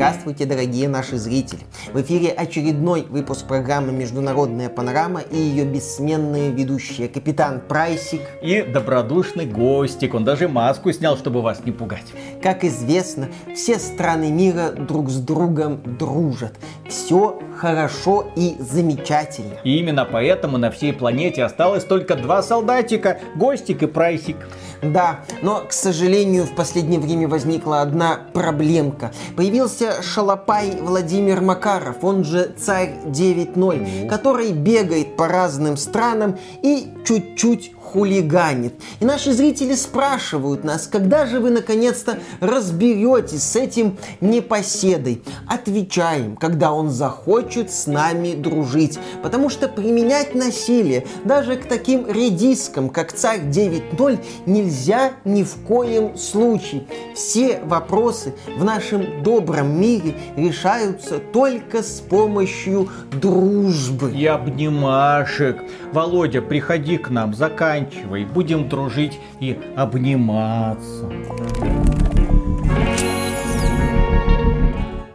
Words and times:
Здравствуйте, 0.00 0.46
дорогие 0.46 0.88
наши 0.88 1.18
зрители! 1.18 1.60
В 1.92 2.00
эфире 2.00 2.30
очередной 2.30 3.02
выпуск 3.02 3.46
программы 3.46 3.92
«Международная 3.92 4.70
панорама» 4.70 5.20
и 5.20 5.36
ее 5.36 5.66
бессменные 5.66 6.50
ведущие 6.52 7.06
капитан 7.06 7.60
Прайсик 7.60 8.22
и 8.40 8.62
добродушный 8.62 9.44
гостик. 9.44 10.14
Он 10.14 10.24
даже 10.24 10.48
маску 10.48 10.90
снял, 10.92 11.18
чтобы 11.18 11.42
вас 11.42 11.66
не 11.66 11.72
пугать. 11.72 12.06
Как 12.42 12.64
известно, 12.64 13.28
все 13.54 13.78
страны 13.78 14.30
мира 14.30 14.70
друг 14.70 15.10
с 15.10 15.16
другом 15.16 15.82
дружат. 15.98 16.54
Все 16.88 17.38
хорошо 17.58 18.26
и 18.36 18.56
замечательно. 18.58 19.56
И 19.64 19.76
именно 19.76 20.06
поэтому 20.06 20.56
на 20.56 20.70
всей 20.70 20.94
планете 20.94 21.44
осталось 21.44 21.84
только 21.84 22.16
два 22.16 22.42
солдатика, 22.42 23.20
Гостик 23.36 23.82
и 23.82 23.86
Прайсик. 23.86 24.36
Да, 24.82 25.20
но, 25.42 25.64
к 25.68 25.74
сожалению, 25.74 26.44
в 26.44 26.54
последнее 26.54 26.98
время 26.98 27.28
возникла 27.28 27.82
одна 27.82 28.20
проблемка. 28.32 29.12
Появился 29.36 29.89
шалопай 30.02 30.76
Владимир 30.80 31.40
Макаров, 31.40 32.02
он 32.02 32.24
же 32.24 32.54
Царь 32.58 32.94
9.0, 33.06 34.08
который 34.08 34.52
бегает 34.52 35.16
по 35.16 35.28
разным 35.28 35.76
странам 35.76 36.38
и 36.62 36.92
чуть-чуть 37.04 37.72
хулиганит. 37.92 38.74
И 39.00 39.04
наши 39.04 39.32
зрители 39.32 39.74
спрашивают 39.74 40.64
нас, 40.64 40.86
когда 40.86 41.26
же 41.26 41.40
вы 41.40 41.50
наконец-то 41.50 42.18
разберетесь 42.40 43.42
с 43.42 43.56
этим 43.56 43.98
непоседой. 44.20 45.22
Отвечаем, 45.48 46.36
когда 46.36 46.72
он 46.72 46.90
захочет 46.90 47.70
с 47.72 47.86
нами 47.86 48.34
дружить. 48.34 48.98
Потому 49.22 49.48
что 49.48 49.68
применять 49.68 50.34
насилие 50.34 51.06
даже 51.24 51.56
к 51.56 51.66
таким 51.66 52.06
редискам, 52.06 52.90
как 52.90 53.12
царь 53.12 53.40
9.0, 53.40 54.18
нельзя 54.46 55.12
ни 55.24 55.42
в 55.42 55.54
коем 55.66 56.16
случае. 56.16 56.86
Все 57.14 57.60
вопросы 57.64 58.34
в 58.56 58.64
нашем 58.64 59.22
добром 59.22 59.80
мире 59.80 60.14
решаются 60.36 61.18
только 61.18 61.82
с 61.82 62.00
помощью 62.00 62.88
дружбы. 63.10 64.12
И 64.12 64.26
обнимашек. 64.26 65.62
Володя, 65.92 66.40
приходи 66.40 66.98
к 66.98 67.10
нам, 67.10 67.34
заканчивай 67.34 68.24
будем 68.24 68.68
дружить 68.68 69.18
и 69.40 69.58
обниматься. 69.76 71.10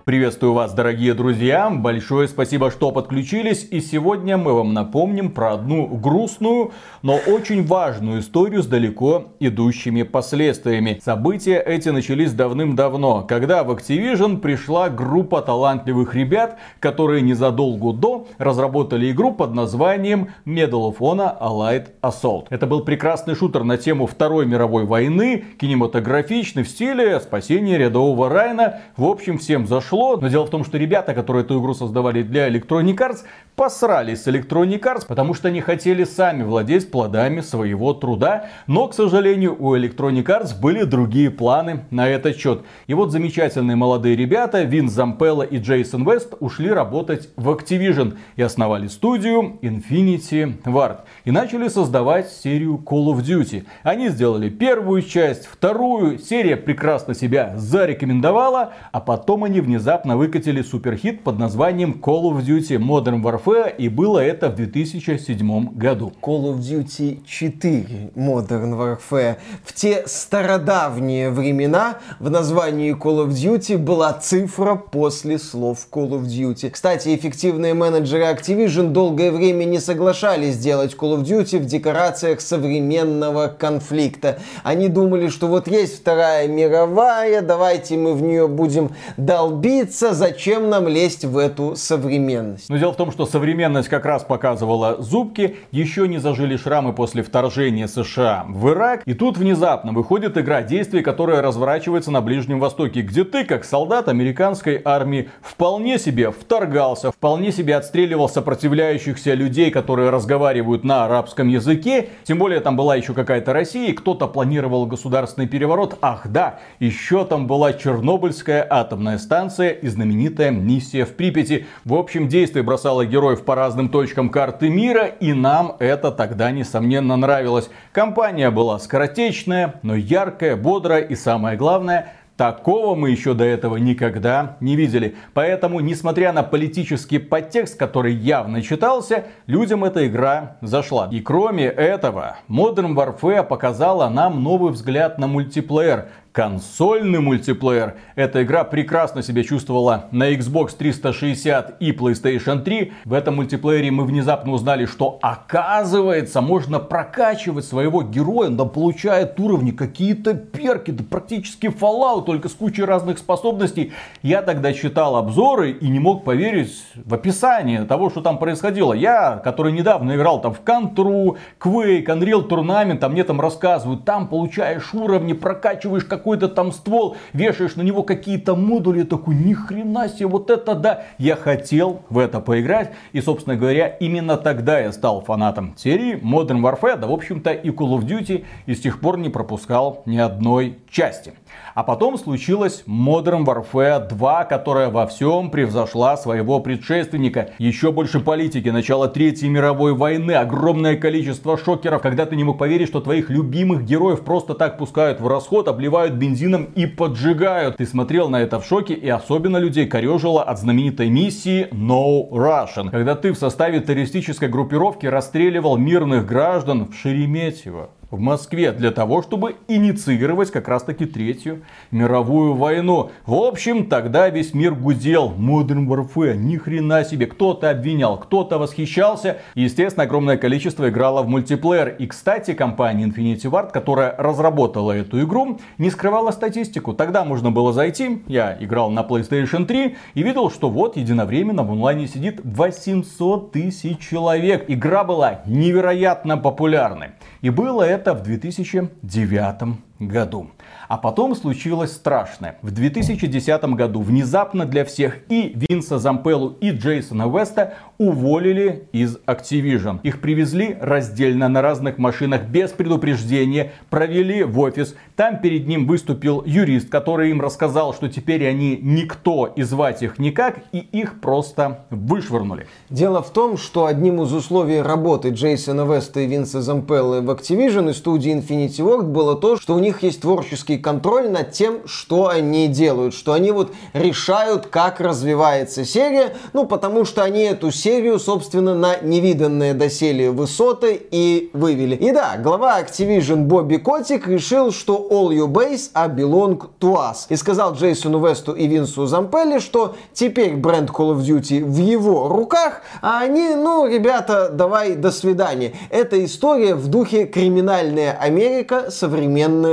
Приветствую 0.06 0.54
вас, 0.54 0.72
дорогие 0.72 1.16
друзья! 1.16 1.68
Большое 1.72 2.28
спасибо, 2.28 2.70
что 2.70 2.92
подключились. 2.92 3.68
И 3.72 3.82
сегодня 3.82 4.38
мы 4.38 4.54
вам 4.54 4.72
напомним 4.72 5.32
про 5.32 5.54
одну 5.54 5.88
грустную, 5.88 6.74
но 7.02 7.16
очень 7.16 7.66
важную 7.66 8.20
историю 8.20 8.62
с 8.62 8.68
далеко 8.68 9.30
идущими 9.40 10.04
последствиями. 10.04 11.02
События 11.04 11.60
эти 11.60 11.90
начались 11.90 12.34
давным-давно, 12.34 13.26
когда 13.28 13.64
в 13.64 13.72
Activision 13.72 14.38
пришла 14.38 14.90
группа 14.90 15.42
талантливых 15.42 16.14
ребят, 16.14 16.60
которые 16.80 17.24
незадолго 17.24 17.92
до 17.92 18.28
разработали 18.38 19.10
игру 19.10 19.32
под 19.32 19.56
названием 19.56 20.28
Medal 20.46 20.94
of 20.94 20.98
Honor 21.00 21.36
Allied 21.42 21.88
Assault. 22.04 22.46
Это 22.52 22.68
был 22.68 22.82
прекрасный 22.82 23.34
шутер 23.34 23.64
на 23.64 23.78
тему 23.78 24.06
Второй 24.06 24.46
мировой 24.46 24.86
войны, 24.86 25.46
кинематографичный 25.60 26.62
в 26.62 26.70
стиле 26.70 27.20
спасения 27.20 27.80
рядового 27.80 28.30
Райна. 28.30 28.82
В 28.98 29.06
общем, 29.06 29.40
всем 29.40 29.66
зашло 29.66 29.95
зашло. 29.96 30.18
Но 30.18 30.28
дело 30.28 30.46
в 30.46 30.50
том, 30.50 30.64
что 30.64 30.78
ребята, 30.78 31.14
которые 31.14 31.44
эту 31.44 31.60
игру 31.60 31.74
создавали 31.74 32.24
для 32.24 32.50
Electronic 32.50 32.98
Arts, 32.98 33.20
посрались 33.56 34.24
с 34.24 34.28
Electronic 34.28 34.82
Arts, 34.82 35.06
потому 35.08 35.34
что 35.34 35.48
они 35.48 35.62
хотели 35.62 36.04
сами 36.04 36.44
владеть 36.44 36.92
плодами 36.92 37.42
своего 37.42 37.94
труда. 37.94 38.48
Но, 38.68 38.88
к 38.88 38.94
сожалению, 38.94 39.56
у 39.58 39.76
Electronic 39.76 40.26
Arts 40.26 40.60
были 40.60 40.84
другие 40.84 41.30
планы 41.30 41.86
на 41.92 42.08
этот 42.08 42.38
счет. 42.38 42.62
И 42.88 42.94
вот 42.94 43.12
замечательные 43.12 43.76
молодые 43.76 44.16
ребята, 44.16 44.64
Вин 44.64 44.90
Зампелла 44.90 45.44
и 45.44 45.58
Джейсон 45.58 46.10
Вест, 46.10 46.34
ушли 46.40 46.70
работать 46.70 47.30
в 47.38 47.50
Activision 47.50 48.18
и 48.36 48.42
основали 48.42 48.88
студию 48.88 49.58
Infinity 49.62 50.62
Ward. 50.64 51.00
И 51.26 51.32
начали 51.32 51.70
создавать 51.70 52.30
серию 52.30 52.82
Call 52.86 53.14
of 53.14 53.22
Duty. 53.22 53.66
Они 53.84 54.10
сделали 54.10 54.50
первую 54.50 55.02
часть, 55.02 55.46
вторую. 55.46 56.20
Серия 56.20 56.58
прекрасно 56.58 57.14
себя 57.14 57.54
зарекомендовала, 57.56 58.74
а 58.92 59.00
потом 59.00 59.44
они 59.44 59.62
внезапно 59.62 59.85
внезапно 59.86 60.18
выкатили 60.18 60.64
суперхит 60.64 61.24
под 61.24 61.38
названием 61.38 62.02
Call 62.02 62.24
of 62.32 62.44
Duty 62.44 62.80
Modern 62.80 63.22
Warfare, 63.22 63.72
и 63.78 63.88
было 63.88 64.18
это 64.18 64.50
в 64.50 64.56
2007 64.56 65.76
году. 65.76 66.12
Call 66.24 66.52
of 66.52 66.58
Duty 66.58 67.20
4 67.24 68.14
Modern 68.16 68.74
Warfare. 68.74 69.36
В 69.64 69.74
те 69.76 70.02
стародавние 70.08 71.30
времена 71.30 72.00
в 72.20 72.32
названии 72.32 72.96
Call 72.96 73.28
of 73.28 73.30
Duty 73.30 73.78
была 73.78 74.14
цифра 74.14 74.74
после 74.74 75.38
слов 75.38 75.88
Call 75.92 76.10
of 76.20 76.24
Duty. 76.24 76.72
Кстати, 76.72 77.16
эффективные 77.16 77.76
менеджеры 77.76 78.24
Activision 78.24 78.90
долгое 78.90 79.32
время 79.32 79.66
не 79.66 79.80
соглашались 79.80 80.56
сделать 80.56 80.96
Call 80.96 81.20
of 81.20 81.22
Duty 81.22 81.60
в 81.60 81.66
декорациях 81.66 82.42
современного 82.42 83.50
конфликта. 83.50 84.40
Они 84.64 84.88
думали, 84.88 85.28
что 85.28 85.46
вот 85.46 85.68
есть 85.68 86.02
Вторая 86.02 86.48
мировая, 86.48 87.44
давайте 87.44 87.98
мы 87.98 88.16
в 88.16 88.24
нее 88.24 88.48
будем 88.48 88.90
долбить 89.18 89.75
добиться, 89.76 90.14
зачем 90.14 90.70
нам 90.70 90.88
лезть 90.88 91.26
в 91.26 91.38
эту 91.38 91.76
современность. 91.76 92.70
Но 92.70 92.78
дело 92.78 92.94
в 92.94 92.96
том, 92.96 93.12
что 93.12 93.26
современность 93.26 93.90
как 93.90 94.06
раз 94.06 94.24
показывала 94.24 95.02
зубки, 95.02 95.58
еще 95.72 96.08
не 96.08 96.18
зажили 96.18 96.58
шрамы 96.58 96.94
после 96.94 97.24
вторжения 97.24 97.88
США 97.88 98.46
в 98.48 98.70
Ирак. 98.70 99.02
И 99.06 99.14
тут 99.14 99.38
внезапно 99.38 99.92
выходит 99.92 100.38
игра 100.38 100.62
действий, 100.64 101.02
которая 101.02 101.42
разворачивается 101.42 102.12
на 102.12 102.22
Ближнем 102.22 102.60
Востоке, 102.60 103.02
где 103.02 103.24
ты, 103.24 103.44
как 103.44 103.66
солдат 103.66 104.08
американской 104.08 104.82
армии, 104.84 105.30
вполне 105.42 106.00
себе 106.00 106.32
вторгался, 106.32 107.12
вполне 107.12 107.52
себе 107.52 107.76
отстреливал 107.76 108.30
сопротивляющихся 108.30 109.34
людей, 109.34 109.72
которые 109.72 110.10
разговаривают 110.10 110.84
на 110.84 111.06
арабском 111.06 111.48
языке. 111.48 112.10
Тем 112.24 112.40
более 112.40 112.62
там 112.62 112.78
была 112.78 112.96
еще 112.96 113.14
какая-то 113.14 113.54
Россия, 113.54 113.94
кто-то 113.94 114.28
планировал 114.28 114.86
государственный 114.86 115.48
переворот. 115.48 115.98
Ах 116.02 116.28
да, 116.28 116.60
еще 116.80 117.26
там 117.26 117.48
была 117.48 117.74
Чернобыльская 117.74 118.66
атомная 118.70 119.18
станция 119.18 119.65
станция 119.66 119.72
и 119.72 119.88
знаменитая 119.88 120.52
миссия 120.52 121.06
в 121.06 121.14
Припяти. 121.16 121.66
В 121.86 121.94
общем, 121.94 122.28
действие 122.28 122.64
бросало 122.64 123.06
героев 123.06 123.44
по 123.44 123.56
разным 123.56 123.90
точкам 123.90 124.30
карты 124.30 124.70
мира, 124.70 125.06
и 125.06 125.34
нам 125.34 125.76
это 125.80 126.12
тогда, 126.12 126.52
несомненно, 126.52 127.16
нравилось. 127.18 127.70
Компания 127.92 128.52
была 128.52 128.80
скоротечная, 128.80 129.76
но 129.84 129.96
яркая, 129.96 130.56
бодрая 130.56 131.02
и, 131.02 131.16
самое 131.16 131.58
главное, 131.58 132.14
Такого 132.38 132.96
мы 132.96 133.12
еще 133.12 133.34
до 133.34 133.46
этого 133.46 133.78
никогда 133.78 134.58
не 134.60 134.76
видели. 134.76 135.16
Поэтому, 135.34 135.80
несмотря 135.80 136.34
на 136.34 136.44
политический 136.44 137.18
подтекст, 137.18 137.80
который 137.80 138.14
явно 138.14 138.62
читался, 138.62 139.24
людям 139.48 139.86
эта 139.86 140.06
игра 140.06 140.58
зашла. 140.62 141.08
И 141.14 141.22
кроме 141.22 141.64
этого, 141.64 142.36
Modern 142.50 142.94
Warfare 142.94 143.46
показала 143.46 144.10
нам 144.10 144.44
новый 144.44 144.74
взгляд 144.74 145.18
на 145.18 145.28
мультиплеер, 145.28 146.10
консольный 146.36 147.22
мультиплеер. 147.22 147.96
Эта 148.16 148.44
игра 148.44 148.66
прекрасно 148.66 149.24
себя 149.24 149.42
чувствовала 149.46 150.10
на 150.12 150.34
Xbox 150.34 150.76
360 150.78 151.78
и 151.80 151.94
PlayStation 151.94 152.60
3. 152.60 152.92
В 153.06 153.14
этом 153.14 153.38
мультиплеере 153.38 153.90
мы 153.90 154.04
внезапно 154.04 154.52
узнали, 154.52 154.86
что 154.86 155.18
оказывается 155.22 156.42
можно 156.42 156.80
прокачивать 156.80 157.64
своего 157.64 158.04
героя. 158.04 158.50
Он 158.50 158.70
получает 158.70 159.40
уровни, 159.40 159.72
какие-то 159.72 160.34
перки, 160.34 160.92
да 160.92 161.06
практически 161.10 161.68
Fallout, 161.68 162.26
только 162.26 162.50
с 162.50 162.54
кучей 162.54 162.84
разных 162.84 163.18
способностей. 163.20 163.94
Я 164.22 164.42
тогда 164.42 164.74
читал 164.74 165.16
обзоры 165.16 165.72
и 165.72 165.88
не 165.88 166.00
мог 166.00 166.26
поверить 166.26 166.84
в 166.96 167.14
описание 167.14 167.86
того, 167.86 168.10
что 168.10 168.20
там 168.20 168.40
происходило. 168.40 168.92
Я, 168.92 169.38
который 169.42 169.72
недавно 169.72 170.18
играл 170.18 170.42
там 170.42 170.54
в 170.54 170.60
Control, 170.66 171.38
Quake, 171.62 172.08
Unreal 172.08 172.46
Tournament, 172.50 173.00
а 173.04 173.08
мне 173.08 173.24
там 173.24 173.40
рассказывают, 173.40 174.04
там 174.04 174.28
получаешь 174.28 174.94
уровни, 174.94 175.32
прокачиваешь 175.32 176.04
как 176.04 176.25
какой-то 176.26 176.48
там 176.48 176.72
ствол, 176.72 177.18
вешаешь 177.34 177.76
на 177.76 177.84
него 177.84 178.02
какие-то 178.02 178.56
модули, 178.56 179.04
такой, 179.04 179.36
ни 179.36 179.54
хрена 179.54 180.10
себе, 180.10 180.26
вот 180.26 180.50
это 180.50 180.74
да. 180.74 181.04
Я 181.20 181.36
хотел 181.36 182.02
в 182.10 182.18
это 182.18 182.40
поиграть, 182.40 182.94
и, 183.12 183.22
собственно 183.22 183.56
говоря, 183.56 183.88
именно 183.88 184.36
тогда 184.36 184.80
я 184.80 184.92
стал 184.92 185.22
фанатом 185.22 185.76
серии 185.78 186.16
Modern 186.16 186.62
Warfare, 186.62 186.98
да, 186.98 187.06
в 187.06 187.12
общем-то, 187.12 187.52
и 187.52 187.70
Call 187.70 188.00
of 188.00 188.08
Duty, 188.08 188.44
и 188.66 188.74
с 188.74 188.82
тех 188.82 189.02
пор 189.02 189.20
не 189.20 189.30
пропускал 189.30 190.02
ни 190.08 190.18
одной 190.18 190.80
части. 190.90 191.36
А 191.76 191.84
потом 191.84 192.18
случилась 192.18 192.84
Modern 192.88 193.46
Warfare 193.46 194.08
2, 194.08 194.46
которая 194.46 194.90
во 194.90 195.06
всем 195.08 195.52
превзошла 195.52 196.18
своего 196.18 196.60
предшественника. 196.60 197.52
Еще 197.60 197.92
больше 197.92 198.20
политики, 198.20 198.70
начало 198.70 199.08
Третьей 199.08 199.50
мировой 199.50 199.94
войны, 199.94 200.32
огромное 200.32 200.96
количество 200.96 201.58
шокеров, 201.58 202.02
когда 202.02 202.26
ты 202.26 202.36
не 202.36 202.44
мог 202.44 202.58
поверить, 202.58 202.88
что 202.88 203.02
твоих 203.02 203.30
любимых 203.30 203.84
героев 203.86 204.22
просто 204.22 204.56
так 204.56 204.78
пускают 204.78 205.20
в 205.20 205.28
расход, 205.28 205.68
обливают 205.68 206.15
бензином 206.16 206.66
и 206.76 206.86
поджигают. 206.86 207.78
Ты 207.78 207.86
смотрел 207.86 208.30
на 208.30 208.42
это 208.42 208.60
в 208.60 208.66
шоке 208.66 208.94
и 208.94 209.08
особенно 209.10 209.58
людей 209.58 209.86
корежило 209.88 210.44
от 210.44 210.60
знаменитой 210.60 211.10
миссии 211.10 211.68
No 211.72 212.30
Russian, 212.30 212.90
когда 212.90 213.16
ты 213.16 213.32
в 213.32 213.38
составе 213.38 213.80
террористической 213.80 214.50
группировки 214.50 215.06
расстреливал 215.06 215.78
мирных 215.78 216.26
граждан 216.26 216.88
в 216.88 216.96
Шереметьево. 216.96 217.90
В 218.12 218.20
Москве 218.20 218.72
для 218.72 218.92
того, 218.92 219.22
чтобы 219.22 219.56
инициировать 219.68 220.52
как 220.52 220.68
раз 220.68 220.84
таки 220.84 221.06
Третью 221.06 221.64
мировую 221.92 222.54
войну. 222.54 223.12
В 223.26 223.34
общем, 223.34 223.88
тогда 223.88 224.30
весь 224.30 224.54
мир 224.54 224.74
гудел. 224.74 225.34
Modern 225.38 225.88
Warfare, 225.88 226.36
ни 226.36 226.58
хрена 226.58 227.04
себе. 227.04 227.26
Кто-то 227.28 227.70
обвинял, 227.70 228.18
кто-то 228.18 228.58
восхищался. 228.58 229.38
естественно, 229.56 230.04
огромное 230.04 230.38
количество 230.38 230.90
играло 230.90 231.24
в 231.24 231.28
мультиплеер. 231.28 231.96
И, 232.00 232.08
кстати, 232.08 232.54
компания 232.54 233.06
Infinity 233.06 233.50
Ward, 233.50 233.72
которая 233.72 234.16
разработала 234.18 234.92
эту 234.92 235.22
игру, 235.24 235.60
не 235.78 235.90
скрывала 235.90 236.32
статистику. 236.32 236.94
Тогда 236.94 237.24
можно 237.24 237.52
было 237.52 237.74
зайти, 237.74 238.24
я 238.28 238.58
играл 238.60 238.90
на 238.90 239.02
PlayStation 239.02 239.66
3 239.66 239.96
и 240.14 240.24
видел, 240.24 240.50
что 240.50 240.70
вот 240.70 240.98
единовременно 240.98 241.64
в 241.64 241.72
онлайне 241.72 242.08
сидит 242.08 242.42
800 242.44 243.52
тысяч 243.52 244.00
человек. 244.00 244.66
Игра 244.68 245.04
была 245.04 245.42
невероятно 245.46 246.38
популярной. 246.38 247.10
И 247.42 247.50
было 247.50 247.84
это 247.84 248.05
в 248.14 248.22
2009 248.24 249.78
году. 250.00 250.52
А 250.88 250.98
потом 250.98 251.36
случилось 251.36 251.94
страшное. 251.94 252.58
В 252.62 252.72
2010 252.72 253.64
году 253.76 254.02
внезапно 254.02 254.66
для 254.66 254.86
всех 254.86 255.20
и 255.30 255.54
Винса 255.56 256.00
Зампеллу, 256.00 256.58
и 256.60 256.72
Джейсона 256.72 257.28
Веста 257.28 257.76
уволили 257.98 258.88
из 258.92 259.18
Activision. 259.26 260.00
Их 260.04 260.22
привезли 260.22 260.78
раздельно 260.80 261.48
на 261.48 261.62
разных 261.62 261.98
машинах 261.98 262.44
без 262.44 262.72
предупреждения, 262.72 263.72
провели 263.90 264.44
в 264.44 264.60
офис. 264.60 264.96
Там 265.16 265.40
перед 265.40 265.68
ним 265.68 265.88
выступил 265.88 266.44
юрист, 266.46 266.90
который 266.90 267.32
им 267.32 267.42
рассказал, 267.42 267.94
что 267.94 268.10
теперь 268.10 268.48
они 268.48 268.78
никто 268.82 269.48
и 269.48 269.64
звать 269.64 270.04
их 270.04 270.20
никак, 270.20 270.60
и 270.72 270.80
их 270.80 271.22
просто 271.22 271.86
вышвырнули. 271.90 272.68
Дело 272.90 273.24
в 273.24 273.32
том, 273.32 273.58
что 273.58 273.86
одним 273.86 274.22
из 274.22 274.34
условий 274.34 274.82
работы 274.82 275.30
Джейсона 275.30 275.92
Веста 275.92 276.20
и 276.20 276.28
Винса 276.28 276.62
Зампелла 276.62 277.22
в 277.22 277.30
Activision 277.30 277.90
и 277.90 277.94
студии 277.94 278.36
Infinity 278.36 278.80
Ward 278.80 279.04
было 279.04 279.36
то, 279.36 279.58
что 279.58 279.76
у 279.76 279.80
них 279.86 280.04
есть 280.04 280.22
творческий 280.22 280.78
контроль 280.78 281.30
над 281.30 281.52
тем, 281.52 281.88
что 281.88 282.28
они 282.28 282.68
делают, 282.68 283.14
что 283.14 283.34
они 283.34 283.52
вот 283.52 283.72
решают, 283.94 284.68
как 284.68 285.00
развивается 285.00 285.86
серия, 285.86 286.36
ну, 286.54 286.66
потому 286.66 287.06
что 287.06 287.24
они 287.24 287.44
эту 287.44 287.72
серию, 287.72 288.20
собственно, 288.20 288.74
на 288.74 288.98
невиданные 288.98 289.74
доселе 289.74 290.32
высоты 290.32 291.00
и 291.12 291.52
вывели. 291.54 291.96
И 291.96 292.12
да, 292.12 292.38
глава 292.38 292.82
Activision 292.82 293.44
Бобби 293.44 293.78
Котик 293.78 294.28
решил, 294.28 294.72
что 294.72 295.08
all 295.12 295.30
your 295.30 295.48
base 295.48 295.92
are 295.94 296.14
belong 296.14 296.62
to 296.80 296.96
us. 296.96 297.28
И 297.30 297.36
сказал 297.36 297.74
Джейсону 297.74 298.26
Весту 298.26 298.54
и 298.54 298.68
Винсу 298.68 299.06
Зампелли, 299.06 299.60
что 299.60 299.96
теперь 300.14 300.56
бренд 300.56 300.90
Call 300.90 301.16
of 301.16 301.20
Duty 301.20 301.64
в 301.64 301.78
его 301.78 302.28
руках, 302.28 302.82
а 303.02 303.20
они, 303.22 303.50
ну, 303.56 303.88
ребята, 303.88 304.50
давай, 304.50 304.96
до 304.96 305.12
свидания. 305.12 305.74
Это 305.90 306.24
история 306.26 306.74
в 306.74 306.88
духе 306.88 307.26
криминальная 307.26 308.14
Америка, 308.14 308.90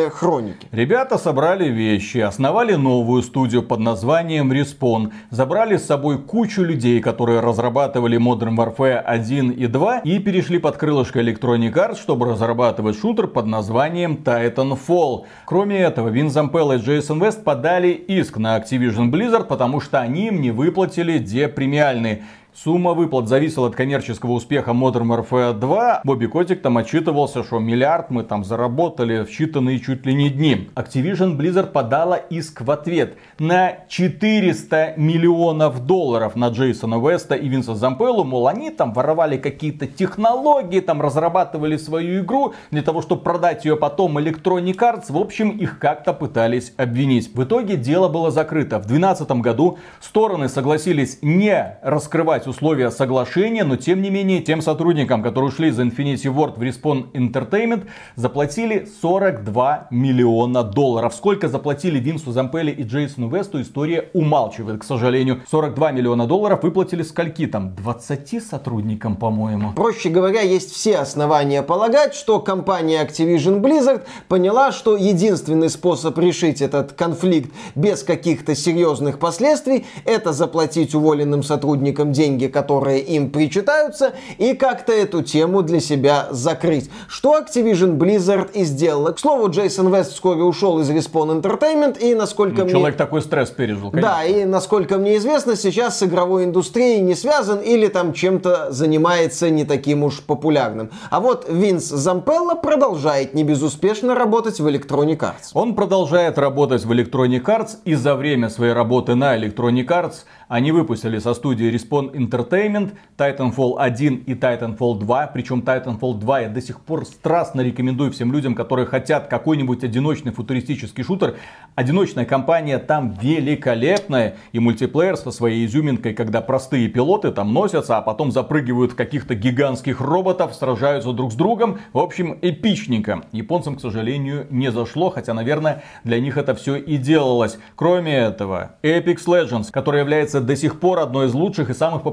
современные 0.02 0.10
хроники. 0.10 0.66
Ребята 0.72 1.18
собрали 1.18 1.68
вещи, 1.68 2.18
основали 2.18 2.74
новую 2.74 3.22
студию 3.22 3.62
под 3.62 3.80
названием 3.80 4.52
Respawn, 4.52 5.12
забрали 5.30 5.76
с 5.76 5.86
собой 5.86 6.18
кучу 6.18 6.62
людей, 6.62 7.00
которые 7.00 7.40
разрабатывали 7.40 8.18
Modern 8.18 8.56
Warfare 8.56 8.98
1 8.98 9.50
и 9.50 9.66
2 9.66 9.98
и 10.00 10.18
перешли 10.18 10.58
под 10.58 10.76
крылышко 10.76 11.20
Electronic 11.20 11.72
Arts, 11.74 11.96
чтобы 11.96 12.26
разрабатывать 12.26 12.98
шутер 12.98 13.26
под 13.26 13.46
названием 13.46 14.18
Titanfall. 14.24 15.24
Кроме 15.46 15.78
этого, 15.78 16.08
Вин 16.08 16.30
Зампелл 16.30 16.72
и 16.72 16.78
Джейсон 16.78 17.22
Вест 17.22 17.44
подали 17.44 17.90
иск 17.90 18.38
на 18.38 18.58
Activision 18.58 19.10
Blizzard, 19.10 19.44
потому 19.44 19.80
что 19.80 20.00
они 20.00 20.28
им 20.28 20.40
не 20.40 20.50
выплатили 20.50 21.18
депремиальные. 21.18 22.22
Сумма 22.62 22.92
выплат 22.92 23.26
зависела 23.26 23.66
от 23.66 23.74
коммерческого 23.74 24.30
успеха 24.30 24.70
Modern 24.70 25.08
Warfare 25.08 25.52
2. 25.52 26.02
Бобби 26.04 26.26
Котик 26.26 26.62
там 26.62 26.78
отчитывался, 26.78 27.42
что 27.42 27.58
миллиард 27.58 28.10
мы 28.10 28.22
там 28.22 28.44
заработали 28.44 29.24
в 29.24 29.30
считанные 29.30 29.80
чуть 29.80 30.06
ли 30.06 30.14
не 30.14 30.30
дни. 30.30 30.70
Activision 30.76 31.36
Blizzard 31.36 31.72
подала 31.72 32.14
иск 32.14 32.60
в 32.60 32.70
ответ 32.70 33.16
на 33.40 33.78
400 33.88 34.94
миллионов 34.96 35.84
долларов 35.86 36.36
на 36.36 36.50
Джейсона 36.50 37.04
Веста 37.04 37.34
и 37.34 37.48
Винса 37.48 37.74
Зампеллу. 37.74 38.22
Мол, 38.22 38.46
они 38.46 38.70
там 38.70 38.92
воровали 38.92 39.38
какие-то 39.38 39.88
технологии, 39.88 40.78
там 40.78 41.02
разрабатывали 41.02 41.76
свою 41.76 42.22
игру 42.22 42.54
для 42.70 42.82
того, 42.82 43.02
чтобы 43.02 43.22
продать 43.22 43.64
ее 43.64 43.76
потом 43.76 44.18
Electronic 44.18 44.76
Arts. 44.76 45.06
В 45.08 45.16
общем, 45.16 45.50
их 45.50 45.80
как-то 45.80 46.12
пытались 46.12 46.74
обвинить. 46.76 47.34
В 47.34 47.42
итоге 47.42 47.76
дело 47.76 48.06
было 48.06 48.30
закрыто. 48.30 48.78
В 48.78 48.86
2012 48.86 49.30
году 49.42 49.78
стороны 49.98 50.48
согласились 50.48 51.18
не 51.22 51.76
раскрывать 51.82 52.51
условия 52.52 52.90
соглашения, 52.90 53.64
но 53.64 53.76
тем 53.76 54.02
не 54.02 54.10
менее 54.10 54.40
тем 54.40 54.60
сотрудникам, 54.60 55.22
которые 55.22 55.48
ушли 55.48 55.68
из 55.68 55.80
Infinity 55.80 56.32
Ward 56.32 56.58
в 56.58 56.62
Respawn 56.62 57.10
Entertainment, 57.12 57.86
заплатили 58.14 58.86
42 59.00 59.88
миллиона 59.90 60.62
долларов. 60.62 61.14
Сколько 61.14 61.48
заплатили 61.48 61.98
Винсу 61.98 62.30
Зампелли 62.30 62.70
и 62.70 62.82
Джейсону 62.82 63.28
Весту, 63.34 63.60
история 63.60 64.10
умалчивает, 64.12 64.82
к 64.82 64.84
сожалению. 64.84 65.40
42 65.50 65.92
миллиона 65.92 66.26
долларов 66.26 66.62
выплатили 66.62 67.02
скольки 67.02 67.46
там? 67.46 67.74
20 67.74 68.44
сотрудникам, 68.44 69.16
по-моему. 69.16 69.72
Проще 69.72 70.10
говоря, 70.10 70.42
есть 70.42 70.72
все 70.72 70.98
основания 70.98 71.62
полагать, 71.62 72.14
что 72.14 72.38
компания 72.38 73.02
Activision 73.02 73.60
Blizzard 73.60 74.02
поняла, 74.28 74.72
что 74.72 74.96
единственный 74.96 75.70
способ 75.70 76.18
решить 76.18 76.60
этот 76.60 76.92
конфликт 76.92 77.50
без 77.74 78.02
каких-то 78.02 78.54
серьезных 78.54 79.18
последствий, 79.18 79.86
это 80.04 80.34
заплатить 80.34 80.94
уволенным 80.94 81.42
сотрудникам 81.42 82.12
деньги 82.12 82.31
деньги, 82.32 82.46
которые 82.46 83.00
им 83.00 83.30
причитаются, 83.30 84.14
и 84.38 84.54
как-то 84.54 84.92
эту 84.92 85.22
тему 85.22 85.62
для 85.62 85.80
себя 85.80 86.28
закрыть. 86.30 86.90
Что 87.08 87.38
Activision 87.38 87.98
Blizzard 87.98 88.52
и 88.52 88.64
сделала. 88.64 89.12
К 89.12 89.18
слову, 89.18 89.50
Джейсон 89.50 89.94
Вест 89.94 90.12
вскоре 90.12 90.42
ушел 90.42 90.80
из 90.80 90.90
Respawn 90.90 91.40
Entertainment, 91.40 91.98
и 92.00 92.14
насколько 92.14 92.58
ну, 92.58 92.64
мне... 92.64 92.72
Человек 92.72 92.96
такой 92.96 93.22
стресс 93.22 93.50
пережил, 93.50 93.90
конечно. 93.90 94.10
Да, 94.10 94.24
и 94.24 94.44
насколько 94.44 94.98
мне 94.98 95.16
известно, 95.16 95.56
сейчас 95.56 95.98
с 95.98 96.02
игровой 96.02 96.44
индустрией 96.44 97.00
не 97.00 97.14
связан 97.14 97.58
или 97.58 97.88
там 97.88 98.12
чем-то 98.12 98.72
занимается 98.72 99.50
не 99.50 99.64
таким 99.64 100.04
уж 100.04 100.22
популярным. 100.22 100.90
А 101.10 101.20
вот 101.20 101.46
Винс 101.48 101.84
Зампелло 101.84 102.54
продолжает 102.54 103.34
небезуспешно 103.34 104.14
работать 104.14 104.58
в 104.60 104.66
Electronic 104.66 105.18
Arts. 105.18 105.50
Он 105.54 105.74
продолжает 105.74 106.38
работать 106.38 106.84
в 106.84 106.92
Electronic 106.92 107.44
Arts, 107.44 107.76
и 107.84 107.94
за 107.94 108.14
время 108.14 108.48
своей 108.48 108.72
работы 108.72 109.14
на 109.14 109.36
Electronic 109.36 109.86
Arts 109.86 110.24
они 110.48 110.70
выпустили 110.70 111.18
со 111.18 111.34
студии 111.34 111.72
Respawn 111.72 112.12
Entertainment 112.22 112.92
Titanfall 113.16 113.76
1 113.78 114.24
и 114.26 114.34
Titanfall 114.34 114.98
2. 114.98 115.26
Причем 115.28 115.60
Titanfall 115.60 116.18
2 116.18 116.40
я 116.40 116.48
до 116.48 116.60
сих 116.60 116.80
пор 116.80 117.04
страстно 117.04 117.60
рекомендую 117.60 118.10
всем 118.10 118.32
людям, 118.32 118.54
которые 118.54 118.86
хотят 118.86 119.28
какой-нибудь 119.28 119.84
одиночный 119.84 120.32
футуристический 120.32 121.04
шутер. 121.04 121.36
Одиночная 121.74 122.24
компания 122.24 122.78
там 122.78 123.16
великолепная. 123.20 124.36
И 124.52 124.58
мультиплеер 124.58 125.16
со 125.16 125.30
своей 125.30 125.66
изюминкой, 125.66 126.14
когда 126.14 126.40
простые 126.40 126.88
пилоты 126.88 127.30
там 127.32 127.52
носятся, 127.52 127.98
а 127.98 128.02
потом 128.02 128.30
запрыгивают 128.30 128.92
в 128.92 128.96
каких-то 128.96 129.34
гигантских 129.34 130.00
роботов, 130.00 130.54
сражаются 130.54 131.12
друг 131.12 131.32
с 131.32 131.34
другом. 131.34 131.78
В 131.92 131.98
общем, 131.98 132.38
эпичненько. 132.40 133.22
Японцам, 133.32 133.76
к 133.76 133.80
сожалению, 133.80 134.46
не 134.50 134.70
зашло, 134.70 135.10
хотя, 135.10 135.34
наверное, 135.34 135.82
для 136.04 136.20
них 136.20 136.36
это 136.36 136.54
все 136.54 136.76
и 136.76 136.96
делалось. 136.96 137.58
Кроме 137.76 138.14
этого, 138.14 138.76
Apex 138.82 139.26
Legends, 139.26 139.70
который 139.70 140.00
является 140.00 140.40
до 140.40 140.56
сих 140.56 140.80
пор 140.80 140.98
одной 141.00 141.26
из 141.26 141.34
лучших 141.34 141.70
и 141.70 141.74
самых 141.74 142.02
популярных 142.02 142.11